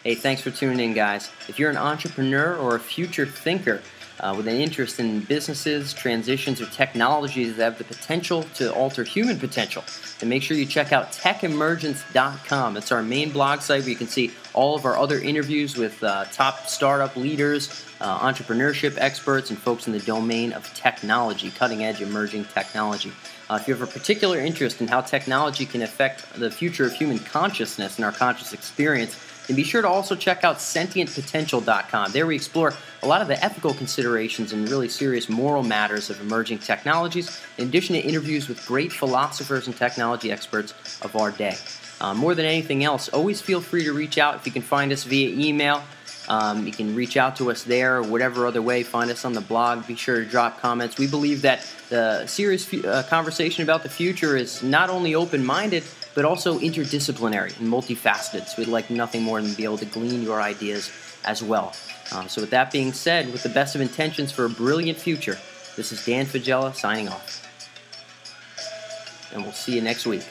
Hey, 0.02 0.16
thanks 0.16 0.42
for 0.42 0.50
tuning 0.50 0.80
in, 0.80 0.92
guys. 0.92 1.30
If 1.48 1.58
you're 1.58 1.70
an 1.70 1.76
entrepreneur 1.76 2.56
or 2.56 2.74
a 2.74 2.80
future 2.80 3.26
thinker, 3.26 3.80
uh, 4.20 4.34
with 4.36 4.48
an 4.48 4.56
interest 4.56 5.00
in 5.00 5.20
businesses, 5.20 5.92
transitions, 5.92 6.60
or 6.60 6.66
technologies 6.66 7.56
that 7.56 7.64
have 7.64 7.78
the 7.78 7.84
potential 7.84 8.42
to 8.54 8.72
alter 8.74 9.04
human 9.04 9.38
potential, 9.38 9.84
then 10.18 10.28
make 10.28 10.42
sure 10.42 10.56
you 10.56 10.66
check 10.66 10.92
out 10.92 11.12
techemergence.com. 11.12 12.76
It's 12.76 12.92
our 12.92 13.02
main 13.02 13.30
blog 13.30 13.60
site 13.60 13.80
where 13.82 13.90
you 13.90 13.96
can 13.96 14.08
see 14.08 14.32
all 14.54 14.74
of 14.74 14.84
our 14.84 14.96
other 14.96 15.18
interviews 15.20 15.76
with 15.76 16.02
uh, 16.02 16.24
top 16.32 16.66
startup 16.66 17.16
leaders, 17.16 17.84
uh, 18.00 18.18
entrepreneurship 18.18 18.96
experts, 18.98 19.50
and 19.50 19.58
folks 19.58 19.86
in 19.86 19.92
the 19.92 20.00
domain 20.00 20.52
of 20.52 20.72
technology, 20.74 21.50
cutting 21.50 21.84
edge 21.84 22.00
emerging 22.00 22.44
technology. 22.46 23.12
Uh, 23.50 23.58
if 23.60 23.66
you 23.66 23.74
have 23.74 23.82
a 23.82 23.90
particular 23.90 24.38
interest 24.38 24.80
in 24.80 24.88
how 24.88 25.00
technology 25.00 25.64
can 25.64 25.82
affect 25.82 26.34
the 26.34 26.50
future 26.50 26.84
of 26.84 26.92
human 26.92 27.18
consciousness 27.18 27.96
and 27.96 28.04
our 28.04 28.12
conscious 28.12 28.52
experience, 28.52 29.16
and 29.48 29.56
be 29.56 29.64
sure 29.64 29.82
to 29.82 29.88
also 29.88 30.14
check 30.14 30.44
out 30.44 30.58
sentientpotential.com. 30.58 32.12
There 32.12 32.26
we 32.26 32.36
explore 32.36 32.74
a 33.02 33.06
lot 33.06 33.22
of 33.22 33.28
the 33.28 33.42
ethical 33.42 33.74
considerations 33.74 34.52
and 34.52 34.68
really 34.68 34.88
serious 34.88 35.28
moral 35.28 35.62
matters 35.62 36.10
of 36.10 36.20
emerging 36.20 36.58
technologies, 36.58 37.40
in 37.56 37.68
addition 37.68 37.94
to 37.94 38.00
interviews 38.00 38.48
with 38.48 38.64
great 38.66 38.92
philosophers 38.92 39.66
and 39.66 39.76
technology 39.76 40.30
experts 40.30 40.74
of 41.02 41.16
our 41.16 41.30
day. 41.30 41.56
Uh, 42.00 42.14
more 42.14 42.34
than 42.34 42.44
anything 42.44 42.84
else, 42.84 43.08
always 43.08 43.40
feel 43.40 43.60
free 43.60 43.84
to 43.84 43.92
reach 43.92 44.18
out 44.18 44.36
if 44.36 44.46
you 44.46 44.52
can 44.52 44.62
find 44.62 44.92
us 44.92 45.04
via 45.04 45.30
email. 45.30 45.82
Um, 46.28 46.66
you 46.66 46.72
can 46.72 46.94
reach 46.94 47.16
out 47.16 47.36
to 47.36 47.50
us 47.50 47.64
there 47.64 47.96
or 47.96 48.02
whatever 48.02 48.46
other 48.46 48.60
way. 48.60 48.82
Find 48.82 49.10
us 49.10 49.24
on 49.24 49.32
the 49.32 49.40
blog. 49.40 49.86
Be 49.86 49.96
sure 49.96 50.22
to 50.22 50.26
drop 50.26 50.60
comments. 50.60 50.98
We 50.98 51.06
believe 51.06 51.42
that 51.42 51.66
the 51.88 52.26
serious 52.26 52.72
uh, 52.72 53.02
conversation 53.08 53.62
about 53.62 53.82
the 53.82 53.88
future 53.88 54.36
is 54.36 54.62
not 54.62 54.90
only 54.90 55.14
open 55.14 55.44
minded, 55.44 55.84
but 56.18 56.24
also 56.24 56.58
interdisciplinary 56.58 57.56
and 57.60 57.72
multifaceted. 57.72 58.44
So 58.48 58.54
we'd 58.58 58.66
like 58.66 58.90
nothing 58.90 59.22
more 59.22 59.40
than 59.40 59.52
to 59.52 59.56
be 59.56 59.62
able 59.62 59.78
to 59.78 59.84
glean 59.84 60.20
your 60.20 60.42
ideas 60.42 60.90
as 61.24 61.44
well. 61.44 61.72
Um, 62.10 62.28
so, 62.28 62.40
with 62.40 62.50
that 62.50 62.72
being 62.72 62.92
said, 62.92 63.30
with 63.30 63.44
the 63.44 63.48
best 63.48 63.76
of 63.76 63.80
intentions 63.80 64.32
for 64.32 64.44
a 64.44 64.50
brilliant 64.50 64.98
future, 64.98 65.38
this 65.76 65.92
is 65.92 66.04
Dan 66.04 66.26
Faggella 66.26 66.74
signing 66.74 67.08
off. 67.08 67.46
And 69.32 69.44
we'll 69.44 69.52
see 69.52 69.76
you 69.76 69.80
next 69.80 70.06
week. 70.06 70.26